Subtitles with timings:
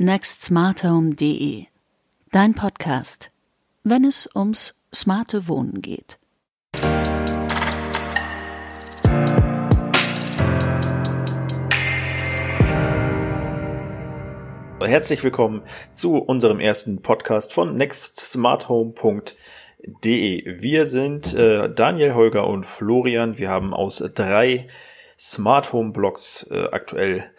[0.00, 1.64] nextsmarthome.de.
[2.30, 3.32] Dein Podcast,
[3.82, 6.20] wenn es ums smarte Wohnen geht.
[14.80, 20.62] Herzlich willkommen zu unserem ersten Podcast von nextsmarthome.de.
[20.62, 23.36] Wir sind äh, Daniel, Holger und Florian.
[23.36, 24.68] Wir haben aus drei
[25.18, 27.32] Smart Home Blogs äh, aktuell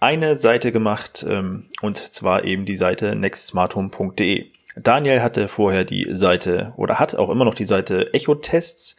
[0.00, 4.46] eine Seite gemacht, ähm, und zwar eben die Seite nextsmarthome.de.
[4.76, 8.98] Daniel hatte vorher die Seite oder hat auch immer noch die Seite Echo Tests.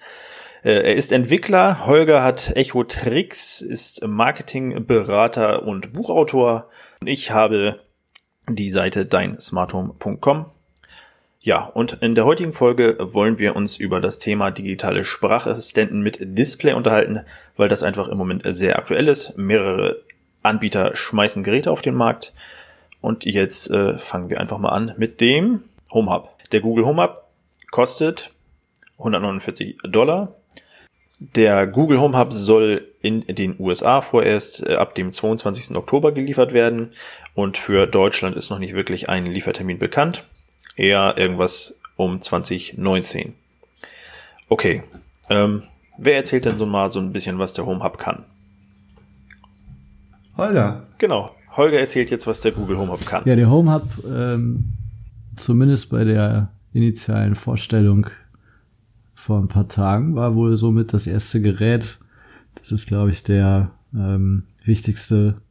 [0.64, 6.70] Äh, er ist Entwickler, Holger hat Echo Tricks, ist Marketingberater und Buchautor.
[7.06, 7.80] Ich habe
[8.50, 10.48] die Seite deinsmarthome.com.
[11.44, 16.18] Ja, und in der heutigen Folge wollen wir uns über das Thema digitale Sprachassistenten mit
[16.20, 17.22] Display unterhalten,
[17.56, 19.38] weil das einfach im Moment sehr aktuell ist.
[19.38, 20.02] Mehrere
[20.44, 22.34] Anbieter schmeißen Geräte auf den Markt.
[23.02, 26.30] Und jetzt äh, fangen wir einfach mal an mit dem Home Hub.
[26.52, 27.24] Der Google Home Hub
[27.72, 28.32] kostet
[28.98, 30.34] 149 Dollar.
[31.20, 35.76] Der Google Home Hub soll in den USA vorerst äh, ab dem 22.
[35.76, 36.92] Oktober geliefert werden
[37.34, 40.26] und für Deutschland ist noch nicht wirklich ein Liefertermin bekannt.
[40.76, 43.34] Eher irgendwas um 2019.
[44.50, 44.84] Okay,
[45.30, 45.64] ähm,
[45.98, 48.26] wer erzählt denn so mal so ein bisschen, was der Home Hub kann?
[50.38, 50.84] Holger.
[50.98, 51.32] Genau.
[51.56, 53.24] Holger erzählt jetzt, was der Google Home Hub kann.
[53.26, 54.66] Ja, der Home Hub, ähm,
[55.36, 58.08] zumindest bei der initialen Vorstellung
[59.16, 61.98] vor ein paar Tagen, war wohl somit das erste Gerät.
[62.56, 65.42] Das ist, glaube ich, der ähm, wichtigste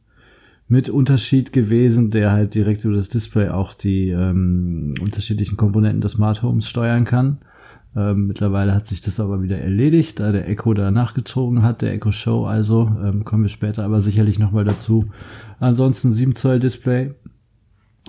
[0.69, 6.13] mit Unterschied gewesen, der halt direkt über das Display auch die ähm, unterschiedlichen Komponenten des
[6.13, 7.39] Smart Homes steuern kann.
[7.97, 11.93] Ähm, mittlerweile hat sich das aber wieder erledigt, da der Echo da nachgezogen hat, der
[11.93, 15.05] Echo Show also, ähm, kommen wir später aber sicherlich nochmal dazu.
[15.59, 17.15] Ansonsten 7 Zoll Display,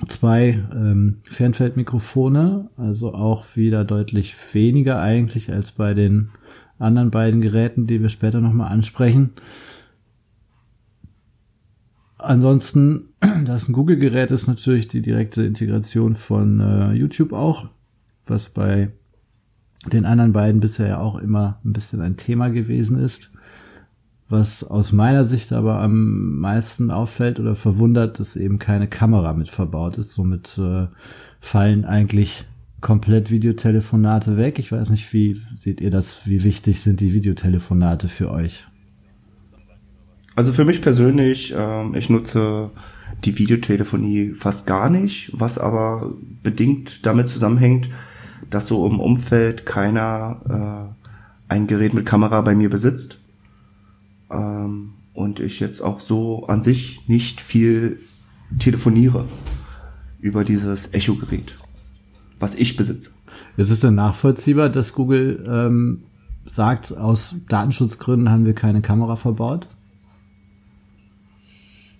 [0.06, 6.33] zwei ähm, Fernfeldmikrofone, also auch wieder deutlich weniger eigentlich als bei den
[6.78, 9.31] anderen beiden Geräten, die wir später nochmal ansprechen.
[12.19, 13.04] Ansonsten,
[13.47, 17.71] das ein Google-Gerät ist natürlich die direkte Integration von äh, YouTube auch,
[18.27, 18.91] was bei
[19.93, 23.32] den anderen beiden bisher ja auch immer ein bisschen ein Thema gewesen ist.
[24.31, 29.48] Was aus meiner Sicht aber am meisten auffällt oder verwundert, dass eben keine Kamera mit
[29.48, 30.12] verbaut ist.
[30.12, 30.87] Somit äh,
[31.41, 32.44] fallen eigentlich
[32.81, 34.59] komplett Videotelefonate weg.
[34.59, 36.27] Ich weiß nicht, wie seht ihr das?
[36.27, 38.66] Wie wichtig sind die Videotelefonate für euch?
[40.37, 42.71] Also für mich persönlich, äh, ich nutze
[43.25, 46.12] die Videotelefonie fast gar nicht, was aber
[46.43, 47.88] bedingt damit zusammenhängt,
[48.50, 50.94] dass so im Umfeld keiner
[51.48, 53.20] äh, ein Gerät mit Kamera bei mir besitzt.
[54.31, 57.98] Ähm, und ich jetzt auch so an sich nicht viel
[58.59, 59.25] telefoniere
[60.20, 61.59] über dieses Echo-Gerät,
[62.38, 63.10] was ich besitze.
[63.56, 66.04] Ist es denn nachvollziehbar, dass Google ähm,
[66.47, 69.69] sagt, aus Datenschutzgründen haben wir keine Kamera verbaut?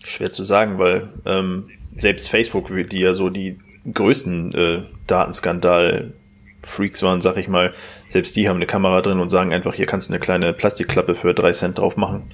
[0.05, 1.65] Schwer zu sagen, weil ähm,
[1.97, 3.59] selbst Facebook, die ja so die
[3.93, 6.15] größten äh, Datenskandal
[6.63, 7.73] Freaks waren, sag ich mal,
[8.09, 11.15] selbst die haben eine Kamera drin und sagen einfach, hier kannst du eine kleine Plastikklappe
[11.15, 12.25] für drei Cent drauf machen.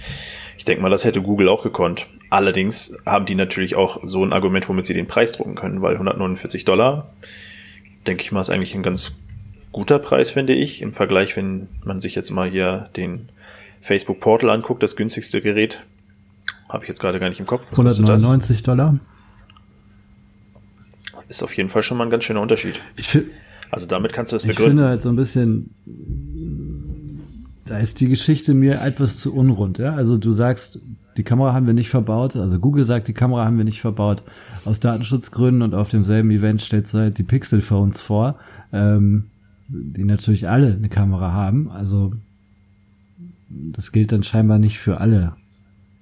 [0.56, 2.06] Ich denke mal, das hätte Google auch gekonnt.
[2.30, 5.94] Allerdings haben die natürlich auch so ein Argument, womit sie den Preis drucken können, weil
[5.94, 7.12] 149 Dollar,
[8.06, 9.16] denke ich mal, ist eigentlich ein ganz
[9.72, 13.28] guter Preis, finde ich, im Vergleich, wenn man sich jetzt mal hier den
[13.80, 15.82] Facebook Portal anguckt, das günstigste Gerät,
[16.70, 17.70] habe ich jetzt gerade gar nicht im Kopf.
[17.70, 18.98] Was 199 Dollar.
[21.28, 22.80] Ist auf jeden Fall schon mal ein ganz schöner Unterschied.
[22.96, 23.30] Ich finde
[23.70, 24.62] also damit kannst du das begründen.
[24.62, 25.70] Ich finde halt so ein bisschen,
[27.64, 29.78] da ist die Geschichte mir etwas zu unrund.
[29.78, 29.94] Ja?
[29.94, 30.78] Also du sagst,
[31.16, 32.36] die Kamera haben wir nicht verbaut.
[32.36, 34.22] Also Google sagt, die Kamera haben wir nicht verbaut
[34.64, 38.36] aus Datenschutzgründen und auf demselben Event stellt sie halt die Pixel Phones vor,
[38.72, 39.26] ähm,
[39.68, 41.70] die natürlich alle eine Kamera haben.
[41.70, 42.12] Also
[43.48, 45.36] das gilt dann scheinbar nicht für alle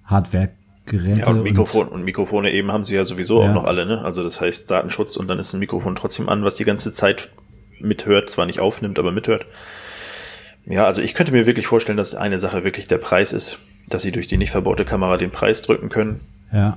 [0.04, 0.50] Hardware
[0.84, 1.20] Geräte.
[1.20, 3.50] Ja, und Mikrofon und, und Mikrofone eben haben sie ja sowieso ja.
[3.50, 4.02] auch noch alle, ne?
[4.02, 7.30] Also das heißt Datenschutz und dann ist ein Mikrofon trotzdem an, was die ganze Zeit
[7.82, 9.46] mithört, zwar nicht aufnimmt, aber mithört.
[10.66, 13.58] Ja, also ich könnte mir wirklich vorstellen, dass eine Sache wirklich der Preis ist,
[13.88, 16.20] dass sie durch die nicht verbaute Kamera den Preis drücken können.
[16.52, 16.76] Ja.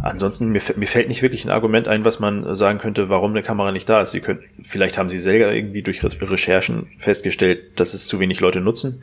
[0.00, 3.42] Ansonsten, mir, mir fällt nicht wirklich ein Argument ein, was man sagen könnte, warum eine
[3.42, 4.12] Kamera nicht da ist.
[4.12, 8.60] Sie können, vielleicht haben sie selber irgendwie durch Recherchen festgestellt, dass es zu wenig Leute
[8.60, 9.02] nutzen.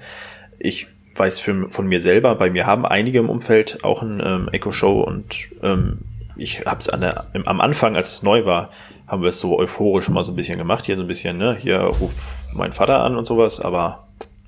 [0.60, 4.50] Ich weiß für, von mir selber, bei mir haben einige im Umfeld auch ein ähm,
[4.52, 6.00] Echo Show und ähm,
[6.36, 8.72] ich habe es am Anfang, als es neu war,
[9.12, 10.86] haben wir es so euphorisch mal so ein bisschen gemacht.
[10.86, 12.18] Hier so ein bisschen, ne, hier ruft
[12.56, 14.08] mein Vater an und sowas, aber.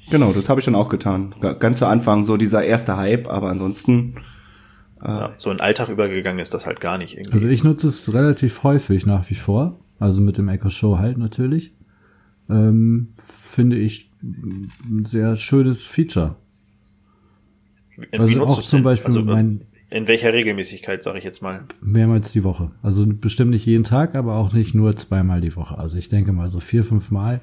[0.10, 1.36] Genau, das habe ich dann auch getan.
[1.60, 4.16] Ganz zu Anfang so dieser erste Hype, aber ansonsten
[5.06, 7.34] Ja, so in Alltag übergegangen ist das halt gar nicht irgendwie.
[7.34, 9.80] Also ich nutze es relativ häufig nach wie vor.
[10.00, 11.74] Also mit dem Echo Show halt natürlich.
[12.50, 16.36] Ähm, finde ich ein sehr schönes Feature.
[18.12, 18.84] Also wie nutzt auch zum denn?
[18.84, 21.66] Beispiel also, mein- In welcher Regelmäßigkeit, sage ich jetzt mal?
[21.82, 22.72] Mehrmals die Woche.
[22.82, 25.78] Also bestimmt nicht jeden Tag, aber auch nicht nur zweimal die Woche.
[25.78, 27.42] Also ich denke mal so vier, fünf Mal.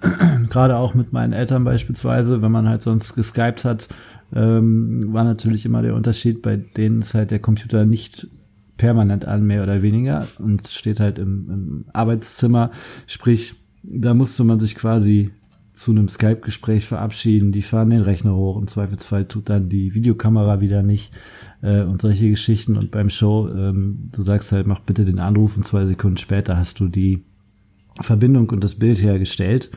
[0.50, 3.88] Gerade auch mit meinen Eltern beispielsweise, wenn man halt sonst geskypt hat,
[4.34, 8.28] ähm, war natürlich immer der Unterschied, bei denen ist halt der Computer nicht
[8.76, 12.70] permanent an, mehr oder weniger, und steht halt im, im Arbeitszimmer.
[13.06, 15.32] Sprich, da musste man sich quasi
[15.72, 17.52] zu einem Skype-Gespräch verabschieden.
[17.52, 18.58] Die fahren den Rechner hoch.
[18.58, 21.12] Im Zweifelsfall tut dann die Videokamera wieder nicht
[21.62, 22.76] äh, und solche Geschichten.
[22.76, 26.56] Und beim Show, ähm, du sagst halt, mach bitte den Anruf und zwei Sekunden später
[26.56, 27.24] hast du die
[28.00, 29.70] Verbindung und das Bild hergestellt.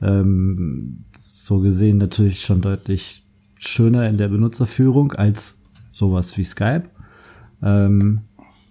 [0.00, 3.24] Ähm, so gesehen natürlich schon deutlich
[3.58, 5.60] schöner in der Benutzerführung als
[5.92, 6.84] sowas wie Skype.
[7.62, 8.20] Ähm,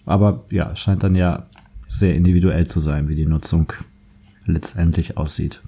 [0.06, 1.48] aber ja, scheint dann ja
[1.90, 3.74] sehr individuell zu sein, wie die Nutzung
[4.46, 5.62] letztendlich aussieht.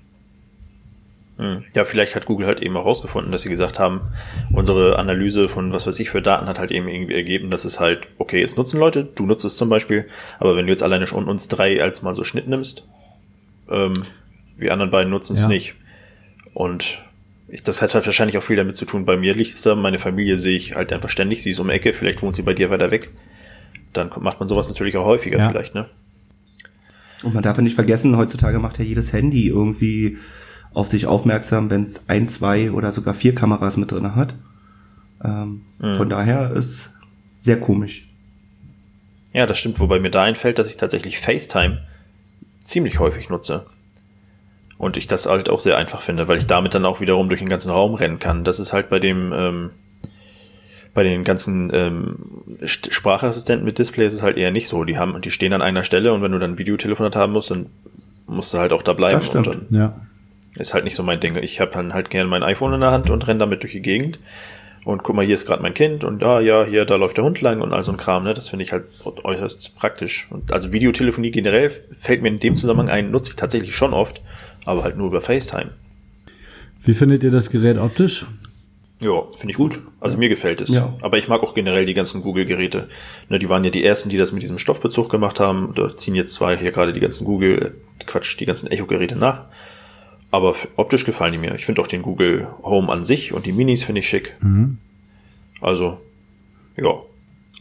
[1.39, 1.63] Hm.
[1.74, 4.01] Ja, vielleicht hat Google halt eben auch rausgefunden, dass sie gesagt haben,
[4.51, 7.80] unsere Analyse von was weiß ich für Daten hat halt eben irgendwie ergeben, dass es
[7.80, 10.06] halt, okay, es nutzen Leute, du nutzt es zum Beispiel,
[10.39, 12.86] aber wenn du jetzt alleine schon uns drei als mal so Schnitt nimmst,
[13.69, 13.94] ähm,
[14.57, 15.47] wir anderen beiden nutzen es Ja.
[15.47, 15.75] nicht.
[16.53, 17.01] Und
[17.47, 19.06] ich, das hat halt wahrscheinlich auch viel damit zu tun.
[19.06, 21.69] Bei mir liegt es da, meine Familie sehe ich halt einfach ständig, sie ist um
[21.69, 23.12] die Ecke, vielleicht wohnt sie bei dir weiter weg.
[23.94, 25.47] Dann macht man sowas natürlich auch häufiger Ja.
[25.50, 25.89] vielleicht, ne?
[27.24, 30.18] Und man darf ja nicht vergessen, heutzutage macht ja jedes Handy irgendwie
[30.74, 34.36] auf sich aufmerksam, wenn es ein, zwei oder sogar vier Kameras mit drin hat.
[35.24, 36.95] Ähm, Von daher ist
[37.36, 38.07] sehr komisch.
[39.33, 41.80] Ja, das stimmt, wobei mir da einfällt, dass ich tatsächlich FaceTime
[42.60, 43.66] ziemlich häufig nutze.
[44.77, 47.42] Und ich das halt auch sehr einfach finde, weil ich damit dann auch wiederum durch
[47.42, 48.44] den ganzen Raum rennen kann.
[48.45, 49.69] Das ist halt bei dem, ähm,
[50.94, 52.16] bei den ganzen ähm,
[52.62, 54.86] St- Sprachassistenten mit Display ist es halt eher nicht so.
[54.86, 57.51] Die haben, die stehen an einer Stelle und wenn du dann ein Videotelefonat haben musst,
[57.51, 57.66] dann
[58.25, 59.19] musst du halt auch da bleiben.
[59.19, 59.48] Das stimmt.
[59.48, 60.01] Und dann Ja.
[60.59, 61.35] Ist halt nicht so mein Ding.
[61.38, 63.81] Ich habe dann halt gerne mein iPhone in der Hand und renne damit durch die
[63.81, 64.19] Gegend.
[64.85, 67.23] Und guck mal, hier ist gerade mein Kind und ah, ja, hier, da läuft der
[67.23, 68.33] Hund lang und all so ein Kram, ne?
[68.33, 70.27] Das finde ich halt äußerst praktisch.
[70.31, 74.21] Und also Videotelefonie generell fällt mir in dem Zusammenhang ein, nutze ich tatsächlich schon oft,
[74.65, 75.71] aber halt nur über FaceTime.
[76.83, 78.25] Wie findet ihr das Gerät optisch?
[79.01, 79.79] Ja, finde ich gut.
[80.01, 80.73] Also mir gefällt es.
[80.73, 80.94] Ja.
[81.01, 82.89] Aber ich mag auch generell die ganzen Google-Geräte.
[83.29, 85.73] Ne, die waren ja die ersten, die das mit diesem Stoffbezug gemacht haben.
[85.75, 89.45] Da ziehen jetzt zwei hier gerade die ganzen Google, äh, Quatsch, die ganzen Echo-Geräte nach.
[90.31, 91.56] Aber optisch gefallen die mir.
[91.56, 94.36] Ich finde auch den Google Home an sich und die Minis finde ich schick.
[95.62, 96.00] Also,
[96.78, 96.92] ja,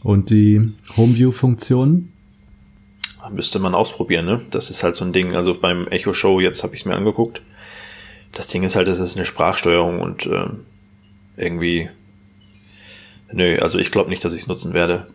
[0.03, 2.13] Und die Homeview-Funktionen?
[3.31, 4.41] müsste man ausprobieren, ne?
[4.49, 5.35] Das ist halt so ein Ding.
[5.35, 7.41] Also beim Echo Show, jetzt habe ich es mir angeguckt.
[8.31, 10.61] Das Ding ist halt, das ist eine Sprachsteuerung und ähm,
[11.37, 11.89] irgendwie.
[13.31, 15.07] Nö, also ich glaube nicht, dass ich es nutzen werde.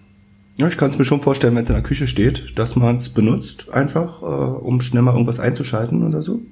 [0.57, 2.97] Ja, ich kann es mir schon vorstellen, wenn es in der Küche steht, dass man
[2.97, 6.43] es benutzt, einfach, äh, um schnell mal irgendwas einzuschalten oder so.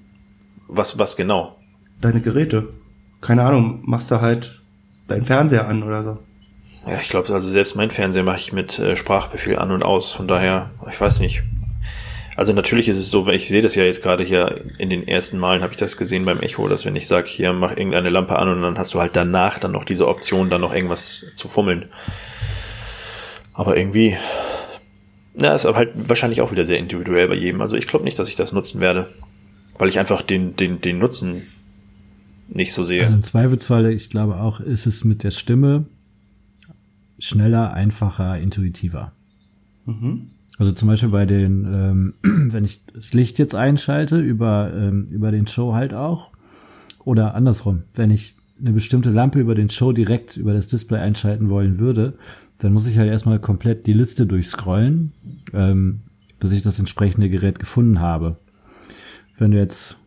[0.69, 1.56] Was, was genau?
[2.00, 2.69] Deine Geräte.
[3.20, 4.61] Keine Ahnung, machst du halt
[5.09, 6.19] deinen Fernseher an oder so.
[6.87, 10.12] Ja, ich glaube, also selbst mein Fernseher mache ich mit äh, Sprachbefehl an und aus.
[10.12, 11.43] Von daher, ich weiß nicht.
[12.35, 15.06] Also natürlich ist es so, wenn ich sehe das ja jetzt gerade hier in den
[15.06, 18.08] ersten Malen habe ich das gesehen beim Echo, dass wenn ich sage, hier mach irgendeine
[18.08, 21.26] Lampe an und dann hast du halt danach dann noch diese Option, dann noch irgendwas
[21.35, 21.91] zu fummeln.
[23.53, 24.17] Aber irgendwie,
[25.35, 27.60] na, ist aber halt wahrscheinlich auch wieder sehr individuell bei jedem.
[27.60, 29.10] Also ich glaube nicht, dass ich das nutzen werde,
[29.79, 31.43] weil ich einfach den den den Nutzen
[32.48, 33.02] nicht so sehe.
[33.02, 35.86] Also im Zweifelsfall, ich glaube auch, ist es mit der Stimme
[37.19, 39.12] schneller, einfacher, intuitiver.
[40.58, 42.14] Also zum Beispiel bei den, ähm,
[42.52, 46.31] wenn ich das Licht jetzt einschalte, über, ähm, über den Show halt auch.
[47.05, 51.48] Oder andersrum, wenn ich eine bestimmte Lampe über den Show direkt über das Display einschalten
[51.48, 52.14] wollen würde,
[52.58, 55.12] dann muss ich halt erstmal komplett die Liste durchscrollen,
[55.52, 56.02] ähm,
[56.38, 58.36] bis ich das entsprechende Gerät gefunden habe.
[59.39, 59.98] Wenn du jetzt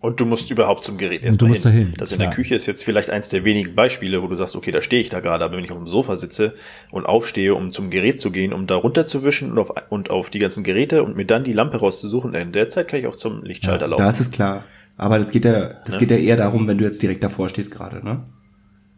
[0.00, 1.72] Und du musst überhaupt zum Gerät du erstmal musst hin.
[1.72, 2.30] dahin, Das in der.
[2.30, 5.08] Küche ist jetzt vielleicht eins der wenigen Beispiele, wo du sagst, okay, da stehe ich
[5.08, 6.54] da gerade, aber wenn ich auf dem Sofa sitze
[6.92, 10.38] und aufstehe, um zum Gerät zu gehen, um da runterzuwischen und auf, und auf die
[10.38, 13.42] ganzen Geräte und mir dann die Lampe rauszusuchen, in der Zeit kann ich auch zum
[13.44, 14.02] Lichtschalter laufen.
[14.02, 14.64] Da ist klar.
[14.96, 16.00] Aber das geht ja, das Ne?
[16.00, 18.24] geht ja eher darum, wenn du jetzt direkt davor stehst gerade, ne?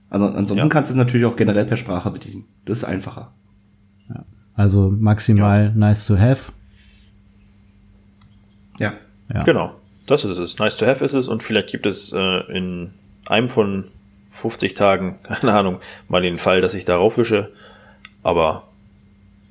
[0.09, 0.69] Also ansonsten Ja.
[0.69, 2.45] kannst du es natürlich auch generell per Sprache bedienen.
[2.65, 3.33] Das ist einfacher.
[4.55, 6.53] also maximal nice to have.
[8.79, 8.95] Ja.
[9.35, 9.43] Ja.
[9.45, 9.75] Genau,
[10.07, 10.59] das ist es.
[10.59, 12.91] Nice to have ist es und vielleicht gibt es äh, in
[13.27, 13.85] einem von
[14.29, 17.51] 50 Tagen, keine Ahnung, mal den Fall, dass ich darauf wische,
[18.23, 18.65] aber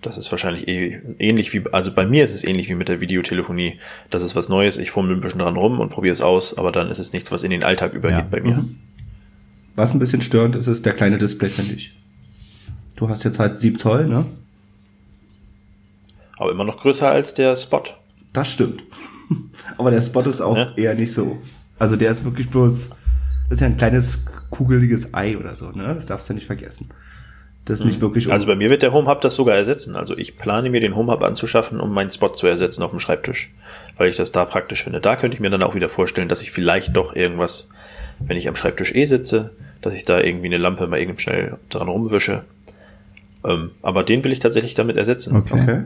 [0.01, 3.01] das ist wahrscheinlich eh, ähnlich wie, also bei mir ist es ähnlich wie mit der
[3.01, 3.79] Videotelefonie.
[4.09, 6.71] Das ist was Neues, ich fummel ein bisschen dran rum und probiere es aus, aber
[6.71, 8.27] dann ist es nichts, was in den Alltag übergeht Ja.
[8.29, 8.63] bei mir.
[9.75, 11.93] Was ein bisschen störend ist, ist der kleine Display, finde ich.
[12.95, 14.25] Du hast jetzt halt 7 Zoll, ne?
[16.37, 17.83] Aber immer noch größer als der Spot.
[18.31, 18.83] Das stimmt.
[19.77, 20.73] Aber der Spot ist auch Ja.
[20.75, 21.37] eher nicht so.
[21.77, 22.97] Also der ist wirklich bloß, das
[23.49, 25.93] ist ja ein kleines kugeliges Ei oder so, ne?
[25.95, 26.89] Das darfst du nicht vergessen.
[27.65, 29.95] Das ist nicht wirklich Also bei mir wird der Home Hub das sogar ersetzen.
[29.95, 32.99] Also ich plane mir den Home Hub anzuschaffen, um meinen Spot zu ersetzen auf dem
[32.99, 33.53] Schreibtisch,
[33.97, 34.99] weil ich das da praktisch finde.
[35.01, 37.69] Da könnte ich mir dann auch wieder vorstellen, dass ich vielleicht doch irgendwas,
[38.19, 41.57] wenn ich am Schreibtisch eh sitze, dass ich da irgendwie eine Lampe mal eben schnell
[41.69, 42.43] dran rumwische.
[43.45, 45.35] Ähm, aber den will ich tatsächlich damit ersetzen.
[45.35, 45.61] Okay.
[45.61, 45.83] Okay.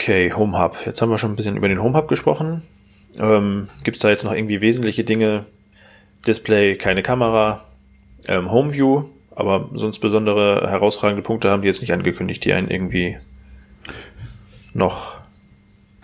[0.00, 0.78] Okay, Home Hub.
[0.86, 2.62] Jetzt haben wir schon ein bisschen über den Home Hub gesprochen.
[3.18, 5.44] Ähm, Gibt es da jetzt noch irgendwie wesentliche Dinge?
[6.26, 7.66] Display, keine Kamera,
[8.26, 9.04] ähm, Home View,
[9.36, 13.18] aber sonst besondere herausragende Punkte haben die jetzt nicht angekündigt, die einen irgendwie
[14.72, 15.20] noch.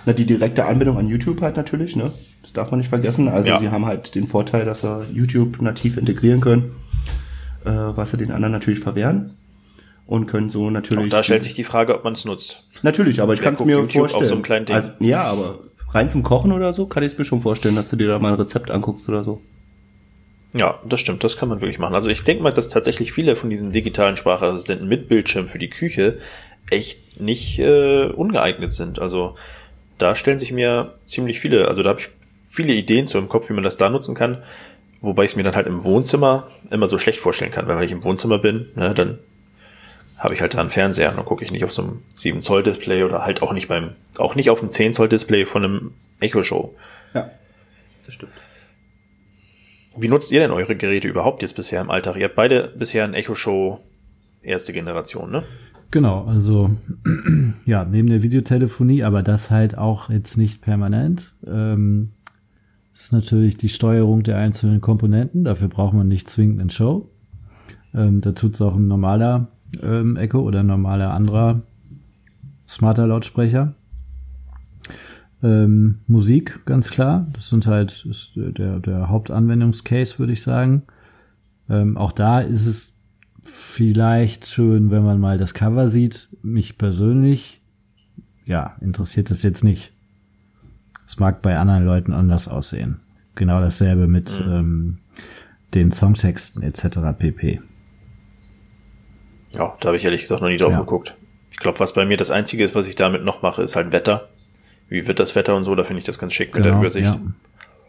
[0.04, 2.12] Na, die direkte Anbindung an YouTube halt natürlich, ne?
[2.42, 3.28] Das darf man nicht vergessen.
[3.28, 3.60] Also Ja.
[3.60, 6.72] sie haben halt den Vorteil, dass sie YouTube nativ integrieren können,
[7.64, 9.38] äh, was sie den anderen natürlich verwehren.
[10.06, 11.06] Und können so natürlich.
[11.06, 12.62] Auch da stellt sich die Frage, ob man es nutzt.
[12.82, 14.24] Natürlich, aber ich kann es mir YouTube auf vorstellen.
[14.24, 14.76] so einem kleinen Ding?
[14.76, 15.58] Also, ja, aber
[15.90, 18.18] rein zum Kochen oder so kann ich es mir schon vorstellen, dass du dir da
[18.18, 19.40] mal ein Rezept anguckst oder so.
[20.58, 21.94] Ja, das stimmt, das kann man wirklich machen.
[21.94, 25.68] Also ich denke mal, dass tatsächlich viele von diesen digitalen Sprachassistenten mit Bildschirm für die
[25.68, 26.18] Küche
[26.70, 28.98] echt nicht äh, ungeeignet sind.
[28.98, 29.34] Also
[29.98, 32.10] da stellen sich mir ziemlich viele, also da habe ich
[32.48, 34.42] viele Ideen so im Kopf, wie man das da nutzen kann,
[35.00, 37.84] wobei ich es mir dann halt im Wohnzimmer immer so schlecht vorstellen kann, weil wenn
[37.84, 39.18] ich im Wohnzimmer bin, ne, dann
[40.18, 42.40] habe ich halt da einen Fernseher und dann gucke ich nicht auf so einem 7
[42.40, 45.64] Zoll Display oder halt auch nicht beim, auch nicht auf dem 10 Zoll Display von
[45.64, 46.74] einem Echo Show.
[47.14, 47.30] Ja,
[48.04, 48.32] das stimmt.
[49.98, 52.16] Wie nutzt ihr denn eure Geräte überhaupt jetzt bisher im Alltag?
[52.16, 53.80] Ihr habt beide bisher ein Echo Show
[54.42, 55.42] erste Generation, ne?
[55.90, 56.70] Genau, also
[57.64, 61.34] ja, neben der Videotelefonie, aber das halt auch jetzt nicht permanent.
[61.46, 62.12] Ähm,
[62.92, 65.44] ist natürlich die Steuerung der einzelnen Komponenten.
[65.44, 67.10] Dafür braucht man nicht zwingend einen Show.
[67.94, 69.48] Ähm, da tut's auch ein normaler
[69.82, 71.62] ähm, Echo oder normaler anderer
[72.68, 73.74] smarter Lautsprecher.
[75.42, 77.26] Ähm, Musik, ganz klar.
[77.32, 80.82] Das sind halt ist der, der Hauptanwendungscase, würde ich sagen.
[81.68, 82.96] Ähm, auch da ist es
[83.44, 86.28] vielleicht schön, wenn man mal das Cover sieht.
[86.42, 87.62] Mich persönlich,
[88.44, 89.92] ja, interessiert das jetzt nicht.
[91.06, 93.00] Es mag bei anderen Leuten anders aussehen.
[93.34, 94.98] Genau dasselbe mit ähm,
[95.74, 96.98] den Songtexten etc.
[97.16, 97.60] pp.
[99.56, 100.80] Ja, da habe ich ehrlich gesagt noch nie drauf Ja.
[100.80, 101.16] geguckt.
[101.50, 103.92] Ich glaube, was bei mir das Einzige ist, was ich damit noch mache, ist halt
[103.92, 104.28] Wetter.
[104.88, 107.12] Wie wird das Wetter und so, da finde ich das ganz schick mit der Übersicht.
[107.12, 107.32] Genau,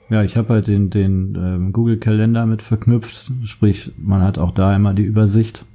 [0.09, 3.31] Ja, ja ich habe halt den, den ähm, Google-Kalender mit verknüpft.
[3.45, 5.65] Sprich, man hat auch da immer die Übersicht.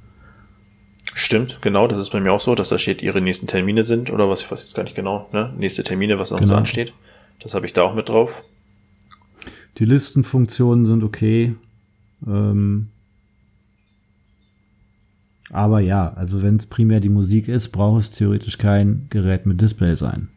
[1.15, 4.11] Stimmt, genau, das ist bei mir auch so, dass da steht, ihre nächsten Termine sind
[4.11, 5.53] oder was, ich weiß jetzt gar nicht genau, ne?
[5.57, 6.57] Nächste Termine, was noch so Genau.
[6.57, 6.91] ansteht.
[7.39, 8.43] Das habe ich da auch mit drauf.
[9.77, 11.53] Die Listenfunktionen sind okay.
[12.25, 12.87] Ähm,
[15.53, 19.61] aber ja, also wenn es primär die Musik ist, braucht es theoretisch kein Gerät mit
[19.61, 20.29] Display sein.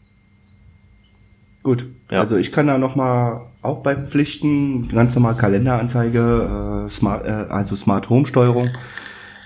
[1.62, 1.86] Gut.
[2.10, 2.20] Ja.
[2.20, 8.08] Also ich kann da nochmal auch beipflichten, ganz normal Kalenderanzeige, äh, Smart, äh, also Smart
[8.08, 8.70] Home Steuerung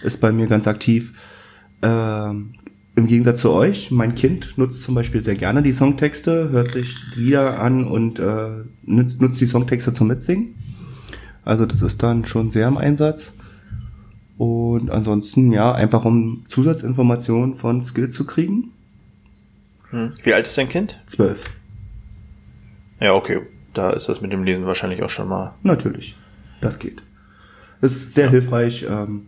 [0.03, 1.15] ist bei mir ganz aktiv.
[1.83, 2.55] Ähm,
[2.97, 6.97] Im Gegensatz zu euch, mein Kind nutzt zum Beispiel sehr gerne die Songtexte, hört sich
[7.15, 10.57] die Lieder an und äh, nutzt, nutzt die Songtexte zum Mitsingen.
[11.45, 13.33] Also das ist dann schon sehr im Einsatz.
[14.41, 18.73] Und ansonsten, ja, einfach um Zusatzinformationen von Skills zu kriegen.
[19.91, 20.13] Hm.
[20.23, 20.99] Wie alt ist dein Kind?
[21.05, 21.51] Zwölf.
[23.01, 23.43] Ja, okay.
[23.75, 25.53] Da ist das mit dem Lesen wahrscheinlich auch schon mal.
[25.63, 26.17] Natürlich,
[26.63, 27.03] das geht.
[27.83, 28.87] Das ist sehr hilfreich.
[28.89, 29.27] Ähm,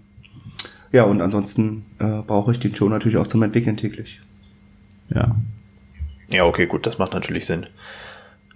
[0.93, 4.23] ja, und ansonsten äh, brauche ich den Show natürlich auch zum Entwickeln täglich.
[5.15, 5.37] Ja.
[6.31, 7.67] Ja, okay, gut, das macht natürlich Sinn.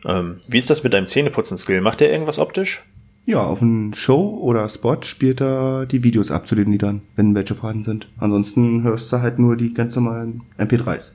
[0.07, 1.83] Ähm, wie ist das mit deinem Zähneputzen-Skill?
[1.83, 2.83] Macht der irgendwas optisch?
[3.27, 7.35] Ja, auf einen Show oder Spot spielt er die Videos ab zu den Liedern, wenn
[7.35, 8.09] welche vorhanden sind.
[8.19, 11.11] Ansonsten hörst du halt nur die ganz normalen MP3s.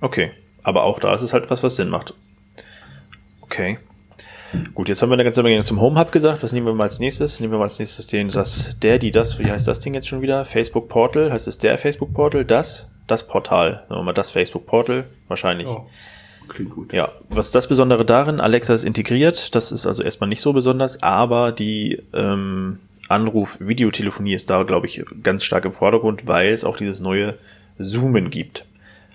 [0.00, 0.32] Okay.
[0.64, 2.14] Aber auch da ist es halt was, was Sinn macht.
[3.40, 3.78] Okay.
[4.74, 6.42] Gut, jetzt haben wir eine ganze Menge zum Home Hub gesagt.
[6.42, 7.38] Was nehmen wir mal als nächstes?
[7.38, 10.08] Nehmen wir mal als nächstes den, das, der, die, das, wie heißt das Ding jetzt
[10.08, 10.44] schon wieder?
[10.44, 11.30] Facebook Portal.
[11.30, 12.44] Heißt es der Facebook Portal?
[12.44, 12.88] Das?
[13.06, 13.84] Das Portal.
[13.88, 15.04] Sagen wir mal das Facebook Portal.
[15.28, 15.68] Wahrscheinlich.
[16.48, 16.92] Klingt gut.
[16.92, 18.40] Ja, was das Besondere darin?
[18.40, 24.50] Alexa ist integriert, das ist also erstmal nicht so besonders, aber die ähm, Anruf-Videotelefonie ist
[24.50, 27.38] da, glaube ich, ganz stark im Vordergrund, weil es auch dieses neue
[27.78, 28.64] Zoomen gibt.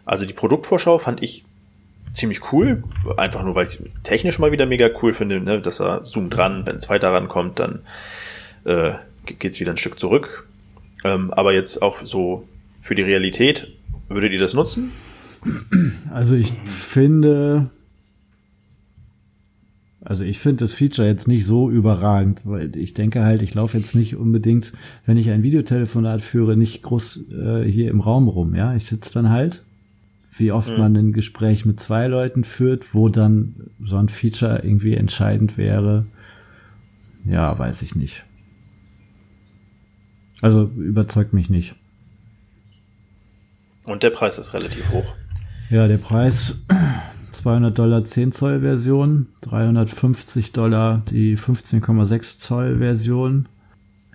[0.05, 1.45] Also die Produktvorschau fand ich
[2.13, 2.83] ziemlich cool,
[3.17, 5.61] einfach nur, weil ich es technisch mal wieder mega cool finde, ne?
[5.61, 7.81] dass er zoomt dran, wenn ein zweiter rankommt, dann
[8.65, 8.93] äh,
[9.25, 10.47] geht's wieder ein Stück zurück.
[11.03, 13.71] Ähm, aber jetzt auch so für die Realität,
[14.07, 14.91] würdet ihr das nutzen?
[16.11, 17.69] Also ich finde,
[20.01, 23.77] Also ich finde das Feature jetzt nicht so überragend, weil ich denke halt, ich laufe
[23.77, 24.71] jetzt nicht unbedingt,
[25.05, 28.55] wenn ich ein Videotelefonat führe, nicht groß äh, hier im Raum rum.
[28.55, 29.65] Ja, ich sitze dann halt,
[30.37, 30.77] wie oft mhm.
[30.77, 36.07] man ein Gespräch mit zwei Leuten führt, wo dann so ein Feature irgendwie entscheidend wäre.
[37.25, 38.25] Ja, weiß ich nicht.
[40.41, 41.75] Also überzeugt mich nicht.
[43.85, 45.13] Und der Preis ist relativ hoch.
[45.69, 46.63] Ja, der Preis
[47.31, 53.47] 200 Dollar 10 Zoll Version, 350 Dollar die 15,6 Zoll Version.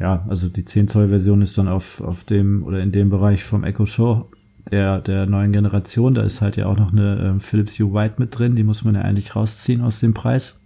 [0.00, 3.44] Ja, also die 10 Zoll Version ist dann auf, auf dem oder in dem Bereich
[3.44, 4.28] vom Echo Show
[4.72, 6.14] der, der neuen Generation.
[6.14, 8.82] Da ist halt ja auch noch eine äh, Philips Hue White mit drin, die muss
[8.82, 10.58] man ja eigentlich rausziehen aus dem Preis.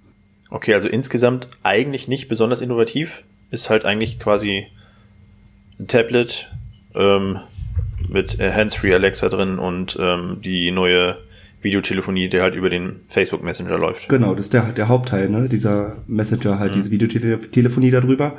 [0.49, 3.25] Okay, also insgesamt eigentlich nicht besonders innovativ.
[3.51, 4.67] Ist halt eigentlich quasi
[5.79, 6.51] ein Tablet
[6.95, 7.41] ähm,
[8.09, 11.17] mit äh, Hands-Free Alexa drin und ähm, die neue
[11.61, 14.09] Videotelefonie, der halt über den Facebook Messenger läuft.
[14.09, 15.49] Genau, das ist der, der Hauptteil, ne?
[15.49, 16.77] Dieser Messenger, halt mhm.
[16.77, 18.37] diese Videotelefonie darüber.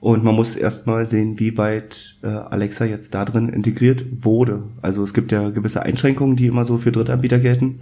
[0.00, 4.62] Und man muss erstmal sehen, wie weit äh, Alexa jetzt da drin integriert wurde.
[4.80, 7.80] Also es gibt ja gewisse Einschränkungen, die immer so für Drittanbieter gelten.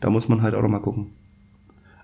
[0.00, 1.08] Da muss man halt auch nochmal gucken.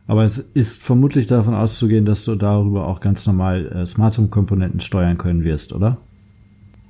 [0.09, 4.29] Aber es ist vermutlich davon auszugehen, dass du darüber auch ganz normal äh, Smart Home
[4.29, 5.99] Komponenten steuern können wirst, oder?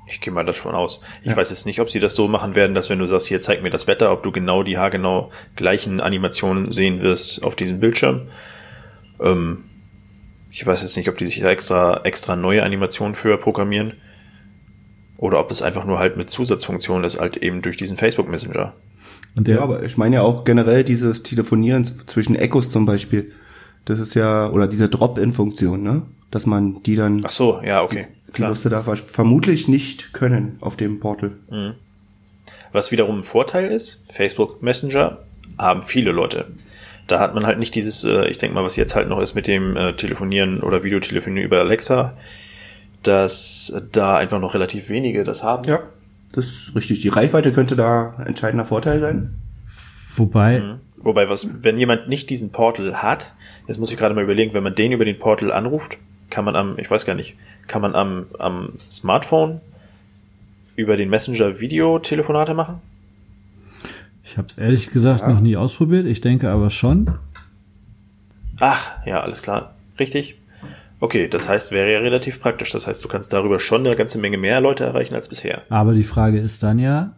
[0.06, 1.00] Ich gehe mal das schon aus.
[1.22, 1.36] Ich ja.
[1.36, 3.62] weiß jetzt nicht, ob sie das so machen werden, dass wenn du sagst, hier zeig
[3.62, 8.22] mir das Wetter, ob du genau die haargenau gleichen Animationen sehen wirst auf diesem Bildschirm.
[9.20, 9.64] Ähm,
[10.50, 13.94] ich weiß jetzt nicht, ob die sich da extra, extra neue Animationen für programmieren.
[15.16, 18.74] Oder ob es einfach nur halt mit Zusatzfunktionen ist, halt eben durch diesen Facebook Messenger.
[19.36, 23.32] Und der, ja, aber ich meine ja auch generell dieses Telefonieren zwischen Echos zum Beispiel.
[23.84, 26.02] Das ist ja, oder diese Drop-In-Funktion, ne?
[26.30, 27.22] Dass man die dann.
[27.24, 28.08] Ach so, ja, okay.
[28.32, 28.50] Klar.
[28.50, 31.32] wirst du da vermutlich nicht können auf dem Portal.
[31.50, 31.74] Mhm.
[32.72, 35.18] Was wiederum ein Vorteil ist, Facebook Messenger
[35.58, 36.46] haben viele Leute.
[37.06, 39.34] Da hat man halt nicht dieses, äh, ich denke mal, was jetzt halt noch ist
[39.34, 42.14] mit dem äh, Telefonieren oder Videotelefonieren über Alexa,
[43.02, 45.64] dass da einfach noch relativ wenige das haben.
[45.68, 45.80] Ja,
[46.34, 47.00] das ist richtig.
[47.00, 49.34] Die Reichweite könnte da ein entscheidender Vorteil sein.
[50.16, 50.60] Wobei.
[50.60, 50.80] Mhm.
[50.96, 53.34] Wobei, was, wenn jemand nicht diesen Portal hat,
[53.66, 55.98] jetzt muss ich gerade mal überlegen, wenn man den über den Portal anruft,
[56.32, 59.60] kann man am, ich weiß gar nicht, kann man am, am Smartphone
[60.76, 62.80] über den Messenger Videotelefonate machen?
[64.24, 65.28] Ich habe es ehrlich gesagt ja.
[65.28, 66.06] noch nie ausprobiert.
[66.06, 67.10] Ich denke aber schon.
[68.60, 69.74] Ach, ja, alles klar.
[69.98, 70.38] Richtig.
[71.00, 72.70] Okay, das heißt, wäre ja relativ praktisch.
[72.70, 75.62] Das heißt, du kannst darüber schon eine ganze Menge mehr Leute erreichen als bisher.
[75.68, 77.12] Aber die Frage ist dann ja,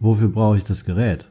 [0.00, 1.28] wofür brauche ich das Gerät?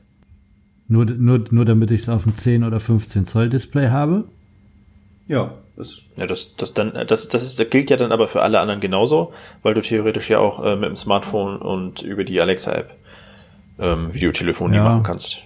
[0.87, 4.23] Nur, nur, nur damit ich es auf dem 10 oder 15 Zoll Display habe?
[5.27, 5.53] Ja.
[5.77, 8.59] Das, ja, das, das, dann, das, das, ist, das gilt ja dann aber für alle
[8.59, 12.95] anderen genauso, weil du theoretisch ja auch äh, mit dem Smartphone und über die Alexa-App
[13.79, 14.83] ähm, Videotelefonie ja.
[14.83, 15.43] machen kannst.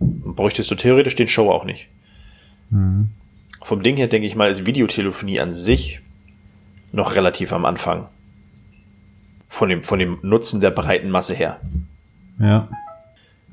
[0.00, 1.88] Bräuchtest du theoretisch den Show auch nicht.
[2.70, 3.10] Mhm.
[3.62, 6.00] Vom Ding her denke ich mal, ist Videotelefonie an sich
[6.92, 8.08] noch relativ am Anfang.
[9.48, 11.60] Von dem, von dem Nutzen der breiten Masse her.
[12.40, 12.68] Ja.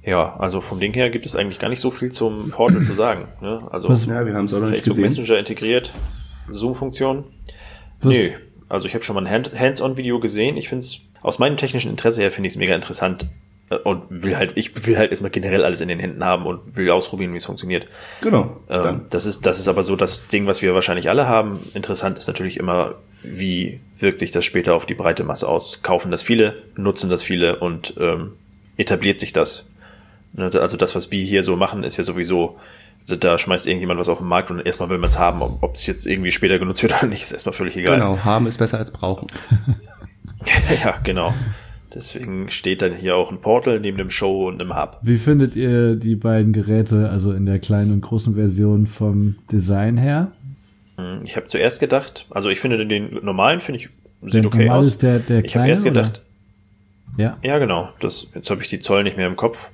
[0.06, 2.94] Ja, also vom Ding her gibt es eigentlich gar nicht so viel zum Portal zu
[2.94, 3.28] sagen.
[3.42, 3.66] Ne?
[3.72, 5.04] Also ja, wir haben es auch noch nicht gesehen.
[5.04, 5.94] Messenger integriert,
[6.50, 7.24] Zoom-Funktion.
[8.04, 8.36] Nee,
[8.68, 10.58] also ich habe schon mal ein Hands-on-Video gesehen.
[10.58, 13.28] Ich finde es aus meinem technischen Interesse her finde ich es mega interessant
[13.70, 16.76] äh, und will halt, ich will halt erstmal generell alles in den Händen haben und
[16.76, 17.88] will ausprobieren, wie es funktioniert.
[18.22, 18.58] Genau.
[18.70, 21.60] Ähm, das ist, das ist aber so das Ding, was wir wahrscheinlich alle haben.
[21.74, 25.82] Interessant ist natürlich immer, wie wirkt sich das später auf die breite Masse aus?
[25.82, 28.34] Kaufen das viele, nutzen das viele und ähm,
[28.76, 29.70] etabliert sich das?
[30.34, 32.58] Ne, also das, was wir hier so machen, ist ja sowieso,
[33.08, 35.41] da schmeißt irgendjemand was auf den Markt und erstmal will man es haben.
[35.41, 37.96] Ob es jetzt irgendwie später genutzt wird oder nicht, ist erstmal völlig egal.
[37.96, 39.28] Genau, haben ist besser als brauchen.
[40.84, 41.34] ja, genau.
[41.93, 44.98] Deswegen steht dann hier auch ein Portal neben dem Show und einem Hub.
[45.04, 49.98] Wie findet ihr die beiden Geräte, also in der kleinen und großen Version vom Design
[49.98, 50.32] her?
[50.98, 53.89] Hm, ich habe zuerst gedacht, also ich finde den normalen finde ich
[54.24, 54.88] sieht der okay aus.
[54.88, 56.22] Ist der, der ich habe erst gedacht,
[57.13, 57.24] oder?
[57.24, 57.89] ja, ja genau.
[58.00, 59.69] Das jetzt habe ich die Zoll nicht mehr im Kopf.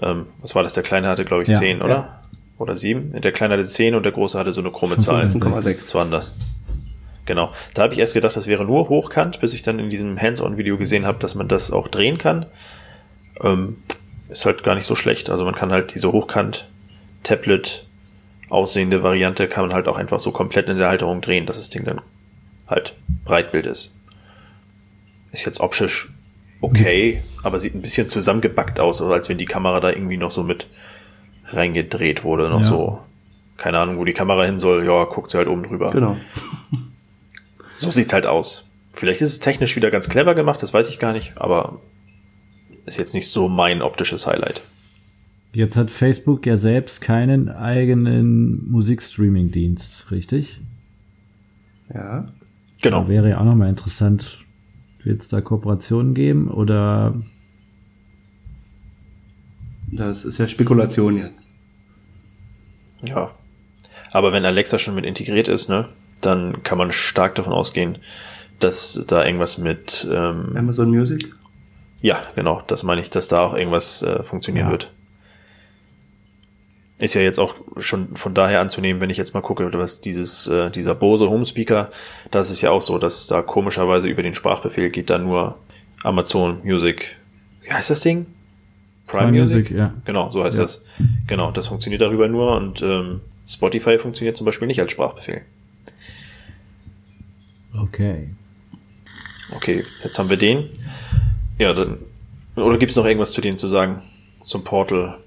[0.00, 0.72] Ähm, was war das?
[0.74, 1.94] Der Kleine hatte, glaube ich, ja, 10, oder?
[1.94, 2.20] Ja.
[2.58, 3.20] Oder 7?
[3.20, 5.24] Der Kleine hatte 10 und der Große hatte so eine krumme Zahl.
[5.24, 5.80] 15,6.
[5.80, 6.32] So anders.
[7.24, 7.52] Genau.
[7.74, 10.76] Da habe ich erst gedacht, das wäre nur hochkant, bis ich dann in diesem Hands-on-Video
[10.76, 12.46] gesehen habe, dass man das auch drehen kann.
[13.40, 13.76] Ähm,
[14.28, 15.30] ist halt gar nicht so schlecht.
[15.30, 17.86] Also man kann halt diese Hochkant-Tablet
[18.50, 21.70] aussehende Variante kann man halt auch einfach so komplett in der Halterung drehen, dass das
[21.70, 22.00] Ding dann
[22.66, 23.98] halt Breitbild ist.
[25.32, 26.08] Ist jetzt optisch
[26.60, 30.30] okay, aber sieht ein bisschen zusammengebackt aus, also als wenn die Kamera da irgendwie noch
[30.30, 30.66] so mit
[31.46, 32.66] reingedreht wurde, noch ja.
[32.66, 33.00] so.
[33.56, 34.86] Keine Ahnung, wo die Kamera hin soll.
[34.86, 35.90] Ja, guckt sie halt oben drüber.
[35.90, 36.16] Genau.
[37.78, 38.72] So sieht's halt aus.
[38.92, 41.80] Vielleicht ist es technisch wieder ganz clever gemacht, das weiß ich gar nicht, aber
[42.86, 44.62] ist jetzt nicht so mein optisches Highlight.
[45.52, 50.60] Jetzt hat Facebook ja selbst keinen eigenen Musikstreaming-Dienst, richtig?
[51.94, 52.26] Ja.
[52.82, 53.04] Genau.
[53.04, 54.44] Da wäre ja auch nochmal interessant,
[55.08, 57.14] wird es da Kooperationen geben oder
[59.90, 61.52] Das ist ja Spekulation jetzt.
[63.02, 63.32] Ja.
[64.12, 65.88] Aber wenn Alexa schon mit integriert ist, ne,
[66.20, 67.98] dann kann man stark davon ausgehen,
[68.60, 71.34] dass da irgendwas mit, ähm, Amazon Music?
[72.00, 74.72] ja, genau, das meine ich, dass da auch irgendwas äh, funktionieren Ja.
[74.72, 74.92] wird.
[76.98, 80.48] Ist ja jetzt auch schon von daher anzunehmen, wenn ich jetzt mal gucke, was dieses,
[80.48, 81.90] äh, dieser Bose Home Speaker,
[82.32, 85.58] das ist ja auch so, dass da komischerweise über den Sprachbefehl geht da nur
[86.02, 87.16] Amazon Music.
[87.62, 88.26] Wie heißt das Ding?
[89.06, 89.56] Prime, Prime Music?
[89.70, 89.94] Music, ja.
[90.04, 90.64] Genau, so heißt Ja.
[90.64, 90.82] das.
[91.28, 95.42] Genau, das funktioniert darüber nur und ähm, Spotify funktioniert zum Beispiel nicht als Sprachbefehl.
[97.80, 98.28] okay.
[99.54, 100.68] Okay, jetzt haben wir den.
[101.58, 101.98] Ja, dann.
[102.56, 104.02] Oder gibt's noch irgendwas zu denen zu sagen?
[104.42, 105.18] Zum Portal.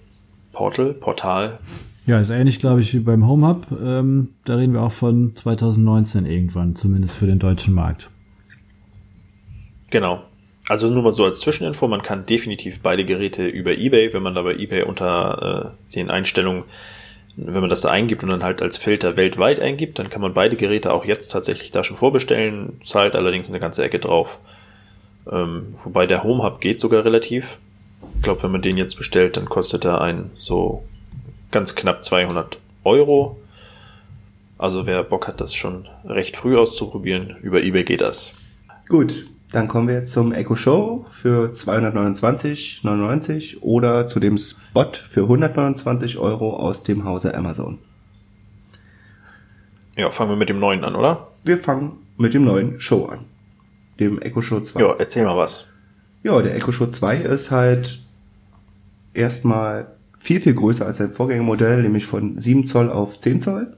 [0.52, 0.94] Portal?
[0.94, 1.60] Portal?
[2.08, 3.68] Ja, ist ähnlich, glaube ich, wie beim Home Hub.
[3.84, 8.10] Ähm, da reden wir auch von 2019 irgendwann, zumindest für den deutschen Markt.
[9.92, 10.24] Genau.
[10.68, 14.36] Also nur mal so als Zwischeninfo, man kann definitiv beide Geräte über eBay, wenn man
[14.36, 16.64] da bei eBay unter äh, den Einstellungen,
[17.36, 20.34] wenn man das da eingibt und dann halt als Filter weltweit eingibt, dann kann man
[20.34, 24.40] beide Geräte auch jetzt tatsächlich da schon vorbestellen, zahlt allerdings eine ganze Ecke drauf.
[25.32, 27.60] Ähm, wobei der Home Hub geht sogar relativ.
[28.22, 30.84] Ich glaube, wenn man den jetzt bestellt, dann kostet er ein so
[31.50, 33.40] ganz knapp 200 Euro.
[34.60, 38.36] Also wer Bock hat, das schon recht früh auszuprobieren, über eBay geht das.
[38.90, 45.24] Gut, dann kommen wir jetzt zum Echo Show für 229,99 oder zu dem Spot für
[45.24, 47.80] 129 Euro aus dem Hause Amazon.
[49.98, 51.30] Ja, fangen wir mit dem neuen an, oder?
[51.44, 53.22] Wir fangen mit dem neuen Show an.
[54.00, 54.80] Dem Echo Show 2.
[54.80, 55.66] Ja, erzähl mal was.
[56.22, 58.00] Ja, der Echo Show 2 ist halt
[59.14, 63.76] erstmal viel, viel größer als sein Vorgängermodell, nämlich von 7 Zoll auf 10 Zoll.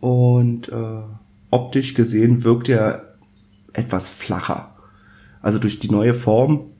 [0.00, 1.02] Und äh,
[1.50, 3.14] optisch gesehen wirkt er
[3.72, 4.74] etwas flacher.
[5.42, 6.70] Also durch die neue Form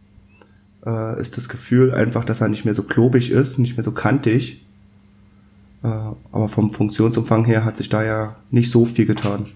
[0.87, 3.93] äh, ist das Gefühl einfach, dass er nicht mehr so klobig ist, nicht mehr so
[3.93, 4.65] kantig.
[5.83, 5.89] Äh,
[6.33, 9.47] aber vom Funktionsumfang her hat sich da ja nicht so viel getan.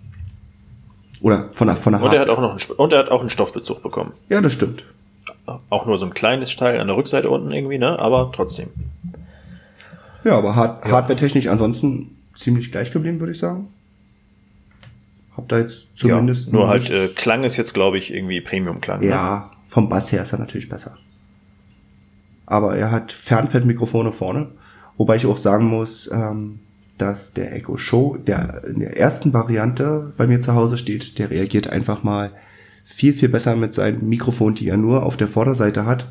[1.21, 2.39] Oder von der, von der Und er hat Hardware.
[2.39, 4.13] auch noch einen, und er hat auch einen Stoffbezug bekommen.
[4.29, 4.83] Ja, das stimmt.
[5.71, 7.99] Auch nur so ein kleines Teil an der Rückseite unten irgendwie, ne?
[7.99, 8.69] Aber trotzdem.
[10.25, 10.93] Ja, aber hard Ja.
[10.93, 13.69] hardware-technisch ansonsten ziemlich gleich geblieben, würde ich sagen.
[15.37, 19.01] Hab da jetzt zumindest ja, nur halt äh, Klang ist jetzt, glaube ich, irgendwie Premium-Klang.
[19.01, 19.07] Ne?
[19.09, 20.97] ja, vom Bass her ist er natürlich besser.
[22.47, 24.49] Aber er hat Fernfeldmikrofone vorne,
[24.97, 26.61] wobei ich auch sagen muss, ähm,
[26.97, 31.31] dass der Echo Show, der in der ersten Variante bei mir zu Hause steht, der
[31.31, 32.33] reagiert einfach mal
[32.89, 36.09] viel, viel besser mit seinen Mikrofonen, die er nur auf der Vorderseite hat,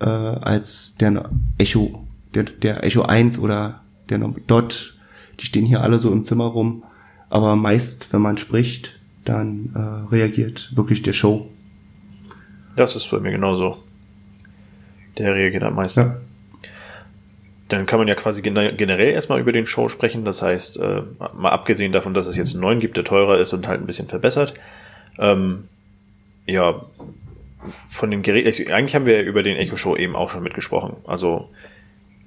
[0.00, 4.96] äh, als der Echo, der, der Echo 1 oder der Dot.
[5.38, 6.82] Die stehen hier alle so im Zimmer rum.
[7.30, 11.50] Aber meist, wenn man spricht, dann äh, reagiert wirklich der Show.
[12.74, 13.76] Das ist bei mir genauso.
[15.18, 16.00] Der reagiert am meisten.
[16.00, 16.16] Ja.
[17.68, 20.24] Dann kann man ja quasi gene- generell erstmal über den Show sprechen.
[20.24, 21.02] Das heißt, äh,
[21.36, 23.86] mal abgesehen davon, dass es jetzt einen neuen gibt, der teurer ist und halt ein
[23.86, 24.54] bisschen verbessert.
[25.18, 25.64] Ähm,
[26.48, 26.82] ja,
[27.84, 30.96] von den Geräten, also eigentlich haben wir über den Echo Show eben auch schon mitgesprochen.
[31.06, 31.48] Also,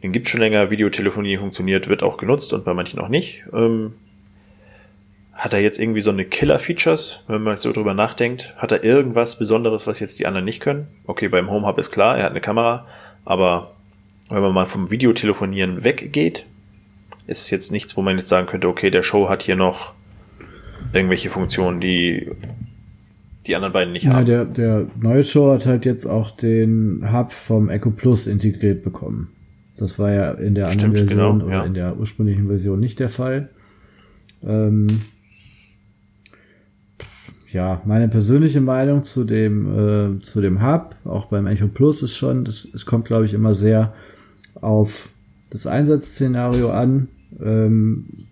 [0.03, 3.45] den gibt schon länger, Videotelefonie funktioniert, wird auch genutzt und bei manchen auch nicht.
[3.53, 3.93] Ähm,
[5.33, 8.53] hat er jetzt irgendwie so eine Killer-Features, wenn man so drüber nachdenkt?
[8.57, 10.87] Hat er irgendwas Besonderes, was jetzt die anderen nicht können?
[11.07, 12.87] Okay, beim Home Hub ist klar, er hat eine Kamera,
[13.25, 13.71] aber
[14.29, 16.45] wenn man mal vom Videotelefonieren weggeht,
[17.25, 19.93] ist jetzt nichts, wo man jetzt sagen könnte, okay, der Show hat hier noch
[20.93, 22.31] irgendwelche Funktionen, die
[23.47, 24.25] die anderen beiden nicht Ja, haben.
[24.25, 29.29] der, der neue Show hat halt jetzt auch den Hub vom Echo Plus integriert bekommen.
[29.77, 31.63] Das war ja in der anderen Stimmt, Version genau, oder ja.
[31.63, 33.49] in der ursprünglichen Version nicht der Fall.
[34.43, 34.87] Ähm,
[37.51, 42.15] ja, meine persönliche Meinung zu dem, äh, zu dem Hub, auch beim Echo Plus ist
[42.15, 43.93] schon, das, es kommt, glaube ich, immer sehr
[44.61, 45.09] auf
[45.49, 47.07] das Einsatzszenario an.
[47.41, 48.27] Ähm,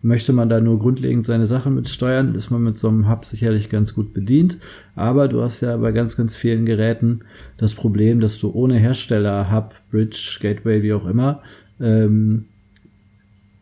[0.00, 3.24] möchte man da nur grundlegend seine Sachen mit steuern, ist man mit so einem Hub
[3.24, 4.58] sicherlich ganz gut bedient.
[4.94, 7.20] Aber du hast ja bei ganz, ganz vielen Geräten
[7.56, 11.42] das Problem, dass du ohne Hersteller, Hub, Bridge, Gateway, wie auch immer,
[11.80, 12.46] ähm,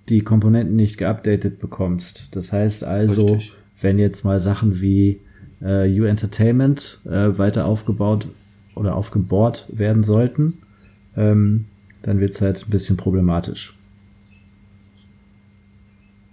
[0.09, 2.37] die Komponenten nicht geupdatet bekommst.
[2.37, 3.53] Das heißt also, Richtig.
[3.81, 5.21] wenn jetzt mal Sachen wie
[5.63, 8.27] äh, U Entertainment äh, weiter aufgebaut
[8.75, 10.59] oder aufgebohrt werden sollten,
[11.17, 11.65] ähm,
[12.03, 13.76] dann wird's halt ein bisschen problematisch.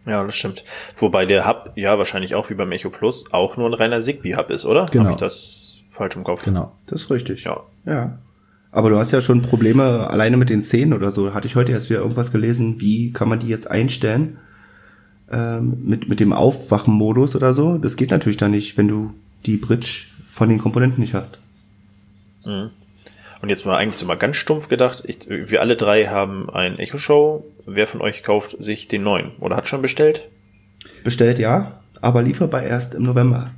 [0.06, 0.64] Ja, das stimmt.
[0.98, 4.50] Wobei der Hub ja wahrscheinlich auch wie beim Echo Plus auch nur ein reiner Zigbee-Hub
[4.50, 4.88] ist, oder?
[4.88, 5.06] Genau.
[5.06, 6.44] Habe ich das falsch im Kopf?
[6.44, 6.74] Genau.
[6.88, 7.46] Das ist richtig.
[7.46, 7.62] Ja.
[7.86, 8.18] Ja.
[8.72, 11.34] Aber du hast ja schon Probleme alleine mit den Szenen oder so.
[11.34, 14.40] Hatte ich heute erst wieder irgendwas gelesen, wie kann man die jetzt einstellen?
[15.32, 17.78] Ähm, mit, mit dem Aufwachenmodus oder so.
[17.78, 19.14] Das geht natürlich dann nicht, wenn du
[19.46, 21.40] die Bridge von den Komponenten nicht hast.
[22.46, 22.72] Mhm.
[23.44, 26.80] Und jetzt mal eigentlich so mal ganz stumpf gedacht, ich, wir alle drei haben ein
[26.80, 27.44] Echo Show.
[27.66, 30.30] Wer von euch kauft sich den neuen oder hat schon bestellt?
[31.04, 33.52] Bestellt ja, aber lieferbar erst im November.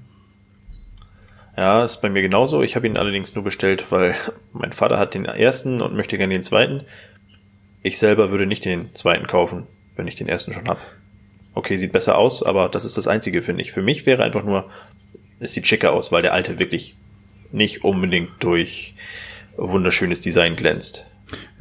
[1.56, 2.63] Ja, ist bei mir genauso.
[2.63, 4.15] Ich habe ihn allerdings nur bestellt, weil
[4.54, 6.82] mein Vater hat den ersten und möchte gerne den zweiten.
[7.84, 9.67] Ich selber würde nicht den zweiten kaufen,
[9.98, 10.82] wenn ich den ersten schon habe.
[11.54, 13.71] Okay, sieht besser aus, aber das ist das Einzige, finde ich.
[13.71, 14.67] Für mich wäre einfach nur,
[15.39, 16.98] es sieht schicker aus, weil der alte wirklich
[17.52, 18.95] nicht unbedingt durch
[19.58, 21.06] wunderschönes Design glänzt.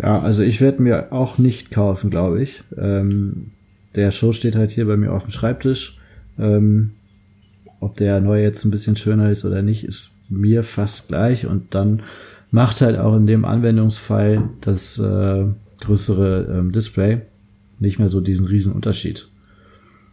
[0.03, 2.63] Ja, also ich werde mir auch nicht kaufen, glaube ich.
[2.77, 3.53] Ähm,
[3.95, 5.99] der Show steht halt hier bei mir auf dem Schreibtisch.
[6.39, 6.93] Ähm,
[7.81, 11.47] ob der neue jetzt ein bisschen schöner ist oder nicht, ist mir fast gleich.
[11.47, 12.03] Und dann
[12.51, 15.45] macht halt auch in dem Anwendungsfall das äh,
[15.81, 17.23] größere ähm, Display
[17.79, 19.29] nicht mehr so diesen riesen Unterschied.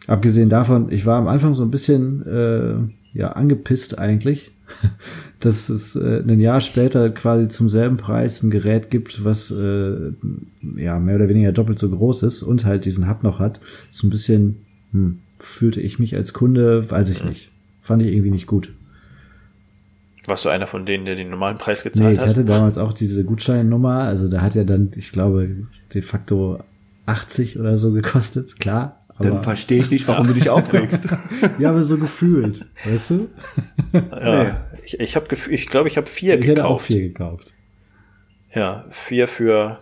[0.08, 2.76] Abgesehen davon, ich war am Anfang so ein bisschen äh,
[3.13, 4.52] ja angepisst eigentlich,
[5.39, 10.12] dass es äh, ein Jahr später quasi zum selben Preis ein Gerät gibt, was äh,
[10.76, 13.60] ja mehr oder weniger doppelt so groß ist und halt diesen Hub noch hat.
[13.91, 17.52] So ein bisschen hm, fühlte ich mich als Kunde, weiß ich nicht.
[17.82, 18.71] Fand ich irgendwie nicht gut.
[20.28, 22.30] Warst du einer von denen, der den normalen Preis gezahlt nee, ich hat?
[22.30, 25.50] hatte damals auch diese Gutscheinnummer, also da hat ja dann, ich glaube,
[25.93, 26.60] de facto
[27.08, 29.00] 80 oder so gekostet, klar.
[29.21, 31.07] Dann verstehe ich nicht, warum du dich aufregst.
[31.60, 33.29] ja, aber so gefühlt, weißt du?
[33.93, 34.51] Ja, Nee.
[34.84, 36.57] ich, ich habe ich glaube, ich habe vier Ich gekauft.
[36.57, 37.53] hätte auch vier gekauft.
[38.53, 39.79] Ja, vier für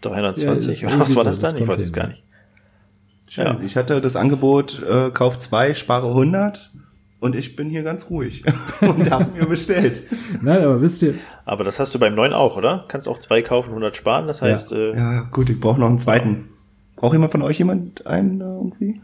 [0.00, 1.54] 320 Ja, oder was war das dann?
[1.54, 2.22] das Ich weiß es gar nicht.
[3.28, 3.44] Schön.
[3.44, 3.58] Ja.
[3.64, 6.70] Ich hatte das Angebot, äh, kauf zwei, spare 100
[7.20, 8.44] und ich bin hier ganz ruhig
[8.80, 10.02] und habe mir bestellt.
[10.42, 12.84] Nein, aber wisst ihr, Aber das hast du beim neuen auch, oder?
[12.88, 14.26] Kannst auch zwei kaufen, 100 sparen.
[14.26, 16.48] Das heißt, äh, Ja, gut, ich brauche noch einen zweiten.
[16.96, 19.00] Braucht jemand von euch jemand einen äh, irgendwie?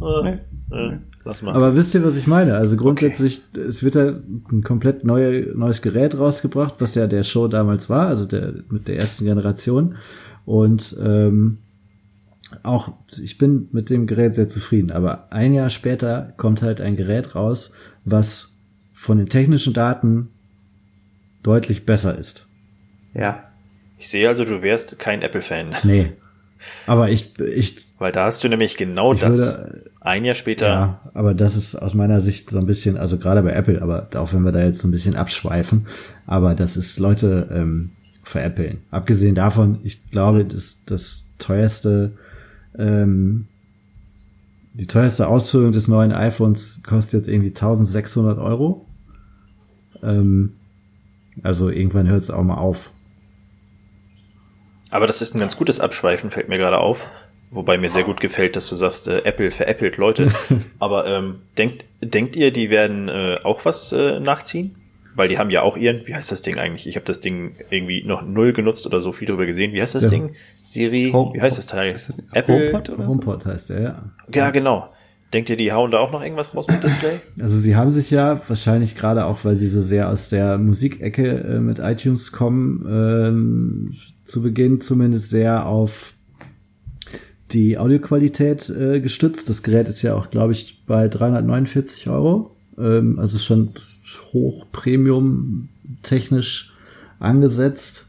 [0.00, 0.38] äh,
[0.70, 0.76] Nee.
[0.76, 1.54] äh, lass mal.
[1.54, 2.56] aber wisst ihr, was ich meine?
[2.56, 4.08] Also grundsätzlich, es wird da
[4.50, 8.88] ein komplett neue, neues Gerät rausgebracht, was ja der Show damals war, also der mit
[8.88, 9.96] der ersten Generation.
[10.44, 11.58] Und ähm,
[12.62, 16.96] auch, ich bin mit dem Gerät sehr zufrieden, aber ein Jahr später kommt halt ein
[16.96, 17.72] Gerät raus,
[18.04, 18.52] was
[18.92, 20.28] von den technischen Daten
[21.42, 22.48] deutlich besser ist.
[23.14, 23.44] Ja.
[23.98, 25.74] ich sehe also, du wärst kein Apple-Fan.
[25.84, 26.12] Nee.
[26.86, 29.38] Aber ich, ich, Weil da hast du nämlich genau das.
[29.38, 30.66] würde- ein Jahr später.
[30.66, 34.08] ja, aber das ist aus meiner Sicht so ein bisschen, also gerade bei Apple, aber
[34.16, 35.86] auch wenn wir da jetzt so ein bisschen abschweifen,
[36.26, 37.90] aber das ist Leute ähm,
[38.24, 38.78] veräppeln.
[38.90, 42.12] Abgesehen davon, ich glaube, das, das teuerste,
[42.76, 43.46] ähm,
[44.74, 48.86] die teuerste Ausführung des neuen iPhones kostet jetzt irgendwie 1600 Euro.
[50.02, 50.54] Ähm,
[51.44, 52.90] also irgendwann hört es auch mal auf.
[54.92, 57.06] Aber das ist ein ganz gutes Abschweifen, fällt mir gerade auf.
[57.50, 60.30] Wobei mir sehr gut gefällt, dass du sagst, äh, Apple veräppelt Leute.
[60.78, 64.74] Aber ähm, denkt, denkt ihr, die werden äh, auch was äh, nachziehen?
[65.14, 66.86] Weil die haben ja auch ihren, wie heißt das Ding eigentlich?
[66.86, 69.72] Ich habe das Ding irgendwie noch null genutzt oder so viel drüber gesehen.
[69.74, 70.10] Wie heißt das Ja.
[70.10, 70.30] Ding?
[70.64, 71.94] Siri, Home- wie heißt das Teil?
[71.94, 72.54] Ist das Apple?
[72.54, 73.08] HomePod oder so?
[73.10, 74.02] HomePod heißt der, ja.
[74.32, 74.88] Ja, genau.
[75.34, 77.20] Denkt ihr, die hauen da auch noch irgendwas raus mit Display?
[77.42, 81.26] Also sie haben sich ja wahrscheinlich gerade auch, weil sie so sehr aus der Musikecke
[81.28, 86.14] äh, mit iTunes kommen, ähm, zu Beginn zumindest sehr auf
[87.50, 89.48] die Audioqualität äh, gestützt.
[89.50, 92.56] Das Gerät ist ja auch, glaube ich, bei 349 Euro.
[92.78, 93.72] Ähm, also schon
[94.32, 95.68] hoch Premium
[96.02, 96.72] technisch
[97.18, 98.06] angesetzt.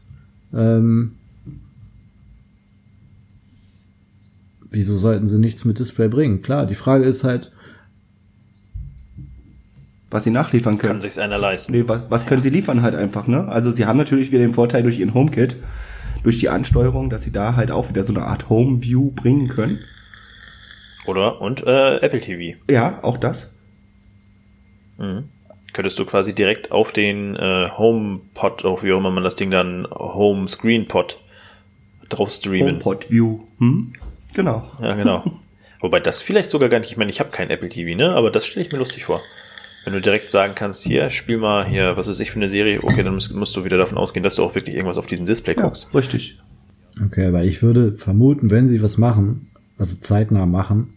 [0.54, 1.16] Ähm,
[4.70, 6.42] wieso sollten sie nichts mit Display bringen?
[6.42, 7.52] Klar, die Frage ist halt,
[10.14, 10.92] Was sie nachliefern können.
[10.92, 11.72] Kann sich's einer leisten?
[11.72, 13.48] Nee, was, was können sie liefern halt einfach, ne?
[13.48, 15.56] Also sie haben natürlich wieder den Vorteil durch ihren HomeKit,
[16.24, 19.46] durch die Ansteuerung, dass sie da halt auch wieder so eine Art Home View bringen
[19.48, 19.84] können.
[21.06, 21.40] Oder?
[21.40, 22.58] Und äh, Apple TV.
[22.68, 23.54] Ja, auch das.
[24.98, 25.28] Mhm.
[25.72, 29.50] Könntest du quasi direkt auf den äh, HomePod, auch wie auch immer man das Ding
[29.50, 31.20] dann Home Screen Pod
[32.08, 32.74] drauf streamen.
[32.74, 33.40] HomePod View.
[33.58, 33.92] Hm?
[34.34, 34.70] Genau.
[34.80, 35.24] Ja, genau.
[35.80, 38.14] Wobei das vielleicht sogar gar nicht, ich meine, ich habe kein Apple TV, ne?
[38.14, 39.20] Aber das stelle ich mir lustig vor.
[39.84, 42.82] Wenn du direkt sagen kannst, hier, spiel mal hier, was weiß ich für eine Serie,
[42.82, 45.26] okay, dann musst, musst du wieder davon ausgehen, dass du auch wirklich irgendwas auf diesem
[45.26, 45.94] Display Ja, guckst.
[45.94, 46.38] richtig.
[47.04, 50.94] Okay, weil ich würde vermuten, wenn sie was machen, also zeitnah machen,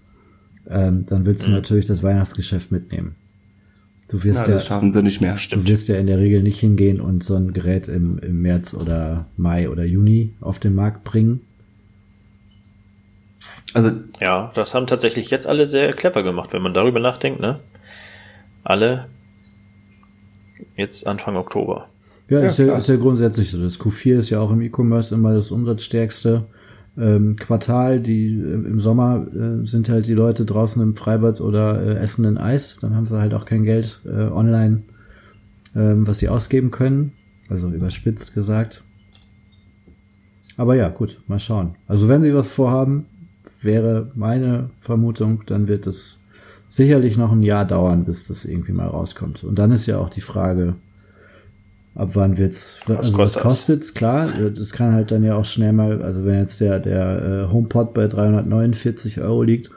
[0.70, 1.52] ähm, dann willst Mhm.
[1.52, 3.16] du natürlich das Weihnachtsgeschäft mitnehmen.
[4.10, 5.36] Du wirst Na, ja, das schaffen sie nicht mehr.
[5.52, 8.74] du wirst ja in der Regel nicht hingehen und so ein Gerät im, im März
[8.74, 11.42] oder Mai oder Juni auf den Markt bringen.
[13.74, 17.60] Also Ja, das haben tatsächlich jetzt alle sehr clever gemacht, wenn man darüber nachdenkt, ne?
[18.68, 19.08] Alle
[20.76, 21.88] jetzt Anfang Oktober.
[22.30, 23.62] Ja, ja ist, ja, ist ja grundsätzlich so.
[23.62, 26.48] Das Q4 ist ja auch im E-Commerce immer das umsatzstärkste
[26.98, 28.02] ähm, Quartal.
[28.02, 32.26] Die äh, im Sommer äh, sind halt die Leute draußen im Freibad oder äh, essen
[32.26, 32.78] ein Eis.
[32.82, 34.84] Dann haben sie halt auch kein Geld äh, online,
[35.74, 37.14] ähm, was sie ausgeben können.
[37.50, 38.84] Also überspitzt gesagt.
[40.58, 41.76] Aber ja, gut, mal schauen.
[41.88, 43.06] Also wenn sie was vorhaben,
[43.62, 46.27] wäre meine Vermutung, dann wird es
[46.70, 49.44] sicherlich noch ein Jahr dauern, bis das irgendwie mal rauskommt.
[49.44, 50.76] Und dann ist ja auch die Frage,
[51.96, 53.94] ab wann wird's, was also was kostet's?
[53.94, 57.52] Klar, das kann halt dann ja auch schnell mal, also wenn jetzt der, der äh,
[57.52, 59.72] HomePod bei 349 Euro liegt,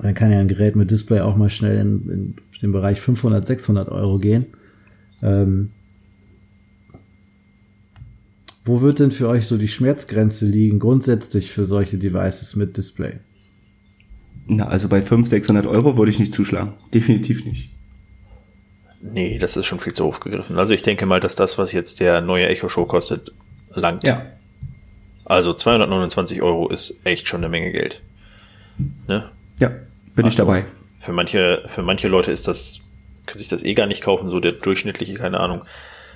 [0.00, 3.46] dann kann ja ein Gerät mit Display auch mal schnell in, in den Bereich 500,
[3.46, 4.46] 600 Euro gehen.
[5.22, 5.70] Ähm,
[8.64, 13.20] wo wird denn für euch so die Schmerzgrenze liegen, grundsätzlich für solche Devices mit Display?
[14.46, 16.74] Na, also bei 500, 600 Euro würde ich nicht zuschlagen.
[16.94, 17.70] Definitiv nicht.
[19.00, 20.58] Nee, das ist schon viel zu hoch gegriffen.
[20.58, 23.32] Also ich denke mal, dass das, was jetzt der neue Echo Show kostet,
[23.74, 24.04] langt.
[24.04, 24.22] Ja.
[25.24, 28.00] Also 229 Euro ist echt schon eine Menge Geld.
[29.08, 29.28] Ne?
[29.58, 30.64] Ja, bin also ich dabei.
[30.98, 32.80] Für manche, für manche Leute ist das,
[33.26, 35.62] können sich das eh gar nicht kaufen, so der durchschnittliche, keine Ahnung.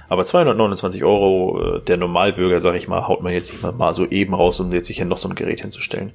[0.08, 3.94] Aber 229 Euro, äh, der Normalbürger, sag ich mal, haut man jetzt nicht mal, mal
[3.94, 6.12] so eben raus, um jetzt sich hier noch so ein Gerät hinzustellen.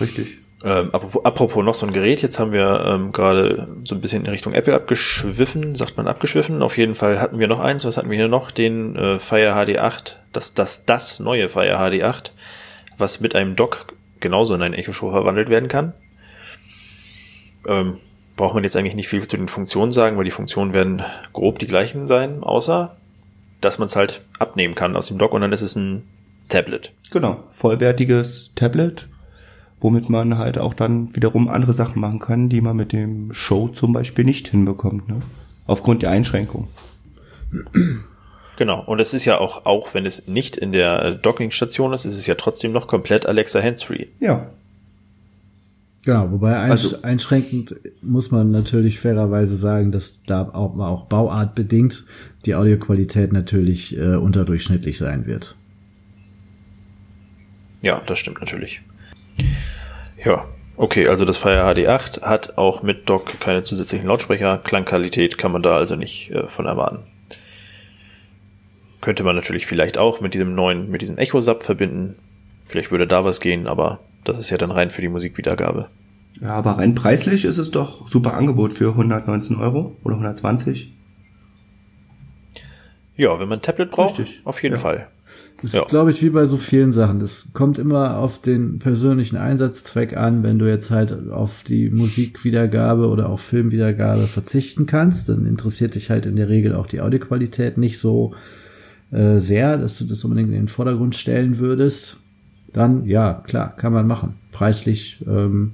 [0.00, 0.38] Richtig.
[0.64, 4.24] Ähm, apropos, apropos noch so ein Gerät, jetzt haben wir ähm, gerade so ein bisschen
[4.24, 6.62] in Richtung Apple abgeschwiffen, sagt man abgeschwiffen.
[6.62, 8.50] Auf jeden Fall hatten wir noch eins, was hatten wir hier noch?
[8.50, 12.32] Den äh, Fire HD 8, das, das, das neue Fire HD 8,
[12.96, 15.92] was mit einem Dock genauso in ein Echo Show verwandelt werden kann.
[17.66, 17.98] Ähm,
[18.36, 21.60] braucht man jetzt eigentlich nicht viel zu den Funktionen sagen, weil die Funktionen werden grob
[21.60, 22.96] die gleichen sein, außer
[23.60, 26.04] dass man es halt abnehmen kann aus dem Dock und dann ist es ein
[26.48, 26.92] Tablet.
[27.10, 29.08] Genau, vollwertiges Tablet,
[29.80, 33.68] womit man halt auch dann wiederum andere Sachen machen kann, die man mit dem Show
[33.68, 35.22] zum Beispiel nicht hinbekommt, ne?
[35.66, 36.68] Aufgrund der Einschränkung.
[38.56, 42.18] Genau, und es ist ja auch, auch wenn es nicht in der Dockingstation ist, ist
[42.18, 44.06] es ja trotzdem noch komplett Alexa Hands-Free.
[44.18, 44.48] Ja,
[46.08, 52.06] Genau, wobei einsch also, einschränkend muss man natürlich fairerweise sagen, dass da auch, auch bauartbedingt
[52.46, 55.54] die Audioqualität natürlich äh, unterdurchschnittlich sein wird.
[57.82, 58.80] Ja, das stimmt natürlich.
[60.24, 60.46] Ja,
[60.76, 64.58] okay, also das Fire HD 8 hat auch mit Dock keine zusätzlichen Lautsprecher.
[64.58, 67.04] Klangqualität kann man da also nicht äh, von erwarten.
[69.00, 72.16] Könnte man natürlich vielleicht auch mit diesem neuen, mit diesem Echo-Sub verbinden.
[72.60, 75.88] Vielleicht würde da was gehen, aber das ist ja dann rein für die Musikwiedergabe.
[76.40, 80.92] Ja, aber rein preislich ist es doch super Angebot für 119 Euro oder 120.
[83.16, 84.40] Ja, wenn man ein Tablet braucht, Richtig.
[84.44, 84.80] auf jeden ja.
[84.80, 85.08] Fall.
[85.62, 85.82] Das ja.
[85.82, 87.18] ist, glaube ich, wie bei so vielen Sachen.
[87.18, 90.42] Das kommt immer auf den persönlichen Einsatzzweck an.
[90.44, 96.10] Wenn du jetzt halt auf die Musikwiedergabe oder auf Filmwiedergabe verzichten kannst, dann interessiert dich
[96.10, 98.34] halt in der Regel auch die Audioqualität nicht so
[99.10, 102.18] äh, sehr, dass du das unbedingt in den Vordergrund stellen würdest.
[102.72, 104.34] Dann, ja, klar, kann man machen.
[104.52, 105.72] Preislich ähm,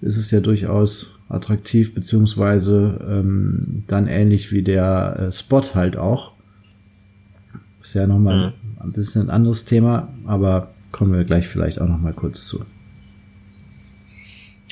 [0.00, 6.32] ist es ja durchaus attraktiv, beziehungsweise ähm, dann ähnlich wie der äh, Spot halt auch.
[7.82, 8.61] Ist ja nochmal mhm.
[8.82, 12.64] Ein bisschen ein anderes Thema, aber kommen wir gleich vielleicht auch nochmal kurz zu.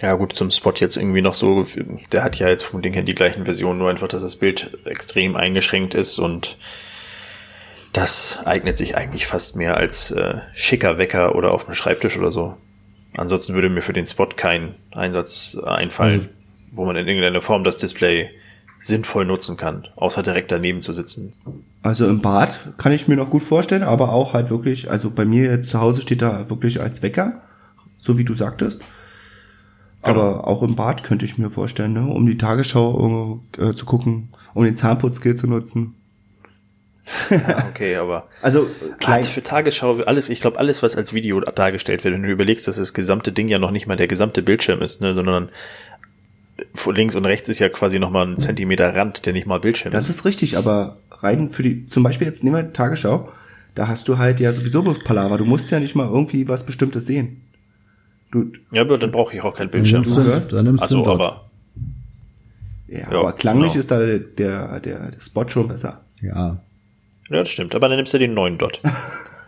[0.01, 1.67] Ja gut, zum Spot jetzt irgendwie noch so,
[2.13, 4.79] der hat ja jetzt vom Ding her die gleichen Versionen, nur einfach, dass das Bild
[4.87, 6.57] extrem eingeschränkt ist und
[7.93, 12.33] das eignet sich eigentlich fast mehr als äh, schicker Wecker oder auf dem Schreibtisch oder
[12.33, 12.57] so.
[13.17, 16.29] Ansonsten würde mir für den Spot kein Einsatz einfallen, mhm.
[16.73, 18.31] wo man in irgendeiner Form das Display
[18.81, 21.35] sinnvoll nutzen kann, außer direkt daneben zu sitzen.
[21.83, 25.27] Also im Bad kann ich mir noch gut vorstellen, aber auch halt wirklich, also bei
[25.27, 27.43] mir jetzt zu Hause steht da wirklich als Wecker,
[27.99, 28.81] so wie du sagtest.
[30.03, 30.45] Aber genau.
[30.45, 34.65] auch im Bad könnte ich mir vorstellen, ne, um die Tagesschau äh, zu gucken, um
[34.65, 35.95] den Zahnputzskill zu nutzen.
[37.29, 38.67] Ja, okay, aber also
[38.99, 39.25] klein.
[39.25, 42.77] für Tagesschau alles, ich glaube alles, was als Video dargestellt wird, wenn du überlegst, dass
[42.77, 45.51] das gesamte Ding ja noch nicht mal der gesamte Bildschirm ist, ne, sondern
[46.95, 49.93] links und rechts ist ja quasi noch mal ein Zentimeter Rand, der nicht mal Bildschirm
[49.93, 50.09] das ist.
[50.11, 53.31] Das ist richtig, aber rein für die, zum Beispiel jetzt nehmen wir Tagesschau,
[53.75, 56.67] da hast du halt ja sowieso bloß Palaver, du musst ja nicht mal irgendwie was
[56.67, 57.43] Bestimmtes sehen.
[58.31, 60.03] Du, ja, aber dann brauche ich auch keinen Bildschirm.
[60.03, 61.51] Dann nimmst du, dann nimmst also, aber
[62.87, 63.81] ja, ja, aber klanglich genau.
[63.81, 66.05] ist da der, der, der Spot schon besser.
[66.21, 66.61] Ja,
[67.31, 68.81] ja, das stimmt, aber dann nimmst du den neuen Dot.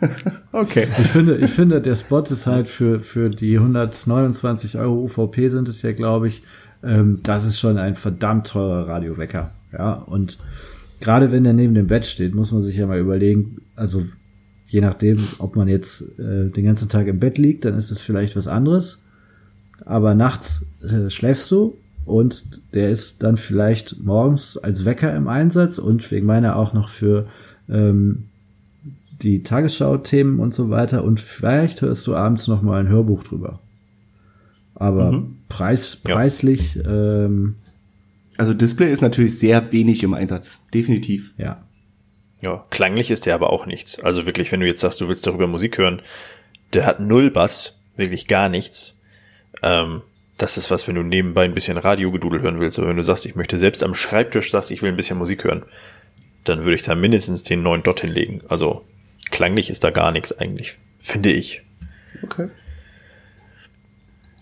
[0.53, 0.87] okay.
[1.01, 5.69] Ich finde, ich finde, der Spot ist halt für, für die 129 Euro UVP sind
[5.69, 6.43] es ja, glaube ich,
[6.83, 9.51] ähm, das ist schon ein verdammt teurer Radiowecker.
[9.73, 10.39] Ja, und
[11.01, 14.05] gerade wenn der neben dem Bett steht, muss man sich ja mal überlegen, also
[14.67, 18.01] je nachdem, ob man jetzt äh, den ganzen Tag im Bett liegt, dann ist das
[18.01, 19.03] vielleicht was anderes.
[19.85, 25.79] Aber nachts äh, schläfst du und der ist dann vielleicht morgens als Wecker im Einsatz
[25.79, 27.27] und wegen meiner auch noch für
[27.69, 28.25] ähm,
[29.23, 33.61] die Tagesschau-Themen und so weiter und vielleicht hörst du abends noch mal ein Hörbuch drüber.
[34.75, 35.37] Aber Mhm.
[35.53, 37.57] Preis, preislich, ähm,
[38.39, 40.61] Also Display ist natürlich sehr wenig im Einsatz.
[40.75, 41.33] Definitiv.
[41.37, 41.63] ja.
[42.45, 44.01] Ja, klanglich ist der aber auch nichts.
[44.03, 46.03] Also wirklich, wenn du jetzt sagst, du willst darüber Musik hören,
[46.73, 48.97] der hat null Bass, wirklich gar nichts.
[49.63, 50.03] Ähm,
[50.39, 53.27] das ist was, wenn du nebenbei ein bisschen Radiogedudel hören willst, aber wenn du sagst,
[53.27, 55.63] ich möchte selbst am Schreibtisch sagst, ich will ein bisschen Musik hören,
[56.43, 58.41] dann würde ich da mindestens den neuen Dot hinlegen.
[58.49, 58.85] Also
[59.31, 61.63] klanglich ist da gar nichts eigentlich, finde ich.
[62.25, 62.49] Okay.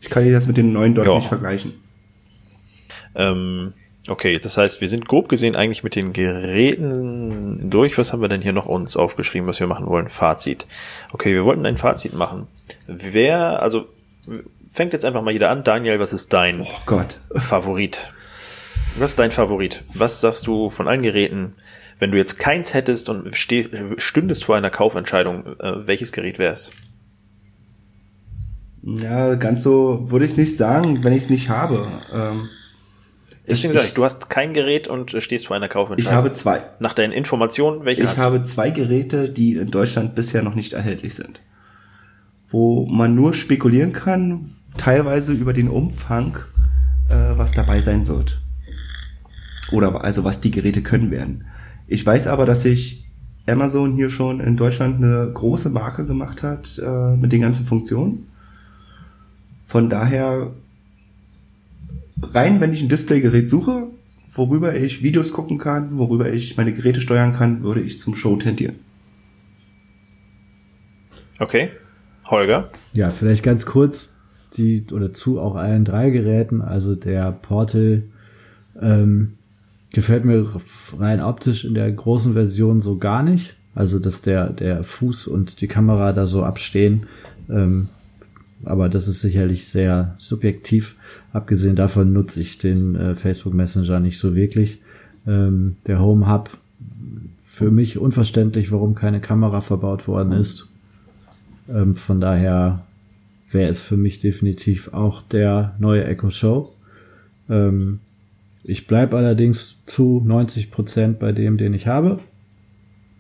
[0.01, 1.15] Ich kann dir das mit den neuen dort Ja.
[1.17, 1.75] nicht vergleichen.
[3.15, 3.73] Ähm,
[4.09, 7.99] okay, das heißt, wir sind grob gesehen eigentlich mit den Geräten durch.
[7.99, 10.09] Was haben wir denn hier noch uns aufgeschrieben, was wir machen wollen?
[10.09, 10.67] Fazit.
[11.13, 12.47] Okay, wir wollten ein Fazit machen.
[12.87, 13.89] Wer, also
[14.69, 15.65] fängt jetzt einfach mal jeder an.
[15.65, 17.19] Daniel, was ist dein Oh Gott.
[17.37, 18.01] Favorit?
[18.99, 19.85] Was ist dein Favorit?
[19.95, 21.55] Was sagst du von allen Geräten?
[21.99, 26.71] Wenn du jetzt keins hättest und steh, stündest vor einer Kaufentscheidung, äh, welches Gerät wär's?
[28.83, 31.87] Ja, ganz so würde ich es nicht sagen, wenn ich es nicht habe.
[32.13, 32.49] Ähm,
[33.49, 36.13] Deswegen ich, sage ich, du hast kein Gerät und äh, stehst vor einer Kaufentscheidung.
[36.13, 36.63] ich habe zwei.
[36.79, 41.15] Nach deinen Informationen, welche Ich habe zwei Geräte, die in Deutschland bisher noch nicht erhältlich
[41.15, 41.41] sind.
[42.49, 46.39] Wo man nur spekulieren kann, teilweise über den Umfang,
[47.09, 48.41] äh, was dabei sein wird.
[49.73, 51.45] Oder also was die Geräte können werden.
[51.87, 53.11] Ich weiß aber, dass sich
[53.47, 58.30] Amazon hier schon in Deutschland eine große Marke gemacht hat äh, mit den ganzen Funktionen.
[59.71, 60.51] Von daher,
[62.21, 63.87] rein wenn ich ein Displaygerät suche,
[64.29, 68.35] worüber ich Videos gucken kann, worüber ich meine Geräte steuern kann, würde ich zum Show
[68.35, 68.81] tendieren.
[71.39, 71.71] Okay.
[72.25, 72.71] Holger?
[72.95, 74.19] Ja, vielleicht ganz kurz
[74.57, 76.63] die oder zu auch allen drei Geräten.
[76.63, 78.03] Also der Portal
[78.83, 79.35] ähm,
[79.93, 80.51] gefällt mir
[80.99, 83.55] rein optisch in der großen Version so gar nicht.
[83.77, 87.07] Also dass der der Fuß und die Kamera da so abstehen.
[87.49, 87.87] Ähm,
[88.65, 90.97] aber das ist sicherlich sehr subjektiv.
[91.33, 94.81] Abgesehen davon nutze ich den äh, Facebook Messenger nicht so wirklich.
[95.27, 96.51] Ähm, der Home Hub
[97.41, 100.69] für mich unverständlich, warum keine Kamera verbaut worden ist.
[101.69, 102.85] Ähm, von daher
[103.51, 106.73] wäre es für mich definitiv auch der neue Echo Show.
[107.49, 108.01] Ähm,
[108.63, 112.21] ich bleibe allerdings zu 90 Prozent bei dem, den ich habe.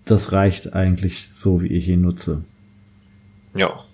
[0.04, 2.44] Das reicht eigentlich so, wie ich ihn nutze.
[3.54, 3.84] Ja.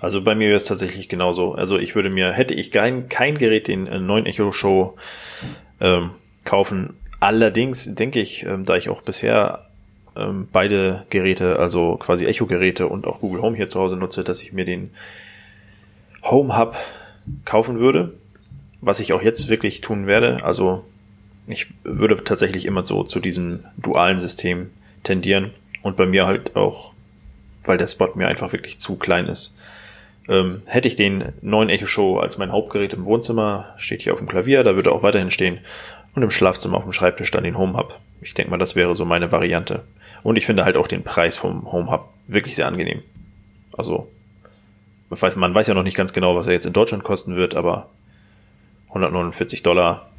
[0.00, 1.52] Also bei mir wäre es tatsächlich genauso.
[1.52, 4.96] Also ich würde mir, hätte ich kein, kein Gerät den äh, neuen Echo Show
[5.80, 6.10] ähm,
[6.44, 6.94] kaufen.
[7.20, 9.66] Allerdings denke ich, ähm, da ich auch bisher
[10.16, 14.42] ähm, beide Geräte, also quasi Echo-Geräte und auch Google Home hier zu Hause nutze, dass
[14.42, 14.90] ich mir den
[16.22, 16.76] Home Hub
[17.44, 18.14] kaufen würde.
[18.80, 20.42] Was ich auch jetzt wirklich tun werde.
[20.42, 20.84] Also
[21.46, 24.70] ich würde tatsächlich immer so zu diesem dualen System
[25.02, 25.50] tendieren
[25.82, 26.94] und bei mir halt auch,
[27.64, 29.56] weil der Spot mir einfach wirklich zu klein ist.
[30.30, 34.20] Ähm, hätte ich den neuen Echo Show als mein Hauptgerät im Wohnzimmer, steht hier auf
[34.20, 35.58] dem Klavier, da würde er auch weiterhin stehen
[36.14, 37.98] und im Schlafzimmer auf dem Schreibtisch dann den Home Hub.
[38.20, 39.82] Ich denke mal, das wäre so meine Variante.
[40.22, 43.02] Und ich finde halt auch den Preis vom Home Hub wirklich sehr angenehm.
[43.76, 44.08] Also,
[45.08, 47.90] man weiß, ja noch nicht ganz genau, was er jetzt in Deutschland kosten wird, aber
[48.88, 50.10] 149 Dollar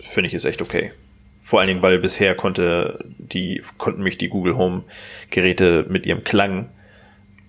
[0.00, 0.92] finde ich ist echt okay.
[1.38, 4.82] Vor allen Dingen, weil bisher konnte die, konnten mich die Google Home
[5.30, 6.68] Geräte mit ihrem Klang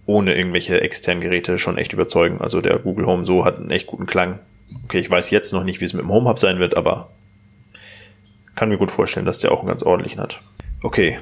[0.06, 2.41] ohne irgendwelche externen Geräte schon echt überzeugen.
[2.41, 4.39] Also der Google Home so hat einen echt guten Klang.
[4.86, 7.10] Okay, ich weiß jetzt noch nicht, wie es mit dem Home Hub sein wird, aber
[8.56, 10.41] kann mir gut vorstellen, dass der auch einen ganz ordentlichen hat.
[10.82, 11.20] Okay,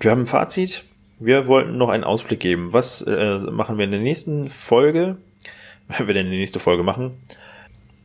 [0.00, 0.84] wir haben ein Fazit.
[1.18, 2.72] Wir wollten noch einen Ausblick geben.
[2.72, 5.16] Was äh, machen wir in der nächsten Folge?
[5.88, 7.18] Wenn wir denn die nächste Folge machen?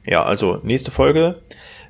[0.05, 1.41] Ja, also nächste Folge.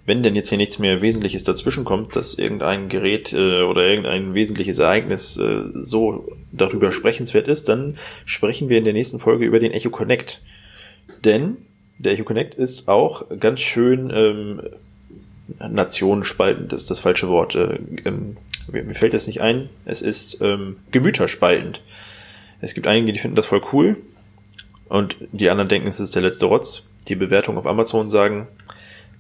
[0.06, 4.34] Wenn denn jetzt hier nichts mehr Wesentliches dazwischen kommt, dass irgendein Gerät äh, oder irgendein
[4.34, 9.60] wesentliches Ereignis äh, so darüber sprechenswert ist, dann sprechen wir in der nächsten Folge über
[9.60, 10.42] den Echo Connect.
[11.24, 11.58] Denn
[12.00, 14.62] der Echo Connect ist auch ganz schön ähm,
[15.60, 17.56] nationenspaltend, ist das falsche Wort.
[17.56, 18.38] Äh, ähm,
[18.70, 19.70] mir, fällt das nicht ein.
[19.86, 21.82] Es ist ähm, gemüterspaltend.
[22.60, 23.98] Es gibt einige, die finden das voll cool
[24.90, 26.90] und die anderen denken, es ist der letzte Rotz.
[27.08, 28.48] Die Bewertungen auf Amazon sagen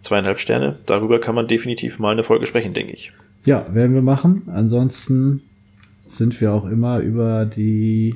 [0.03, 0.77] zweieinhalb Sterne.
[0.85, 3.11] Darüber kann man definitiv mal eine Folge sprechen, denke ich.
[3.45, 4.43] Ja, werden wir machen.
[4.47, 5.41] Ansonsten
[6.07, 8.15] sind wir auch immer über die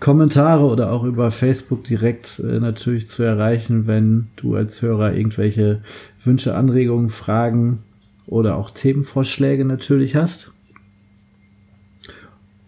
[0.00, 5.82] Kommentare oder auch über Facebook direkt äh, natürlich zu erreichen, wenn du als Hörer irgendwelche
[6.22, 7.82] Wünsche, Anregungen, Fragen
[8.26, 10.52] oder auch Themenvorschläge natürlich hast.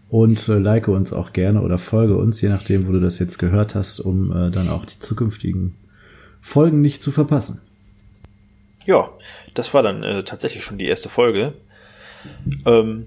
[0.08, 3.38] Und äh, like uns auch gerne oder folge uns, je nachdem, wo du das jetzt
[3.38, 5.74] gehört hast, um äh, dann auch die zukünftigen
[6.40, 7.60] Folgen nicht zu verpassen.
[8.86, 9.10] Ja,
[9.54, 11.54] das war dann äh, tatsächlich schon die erste Folge.
[12.64, 13.06] Ähm,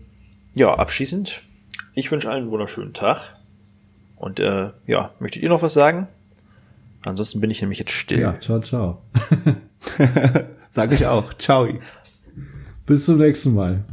[0.54, 1.42] ja, abschließend,
[1.94, 3.36] ich wünsche allen einen wunderschönen Tag.
[4.16, 6.08] Und äh, ja, möchtet ihr noch was sagen?
[7.06, 8.20] Ansonsten bin ich nämlich jetzt still.
[8.20, 9.02] Ja, ciao, ciao.
[10.70, 11.34] Sage ich auch.
[11.36, 11.68] Ciao.
[12.86, 13.86] Bis zum nächsten Mal.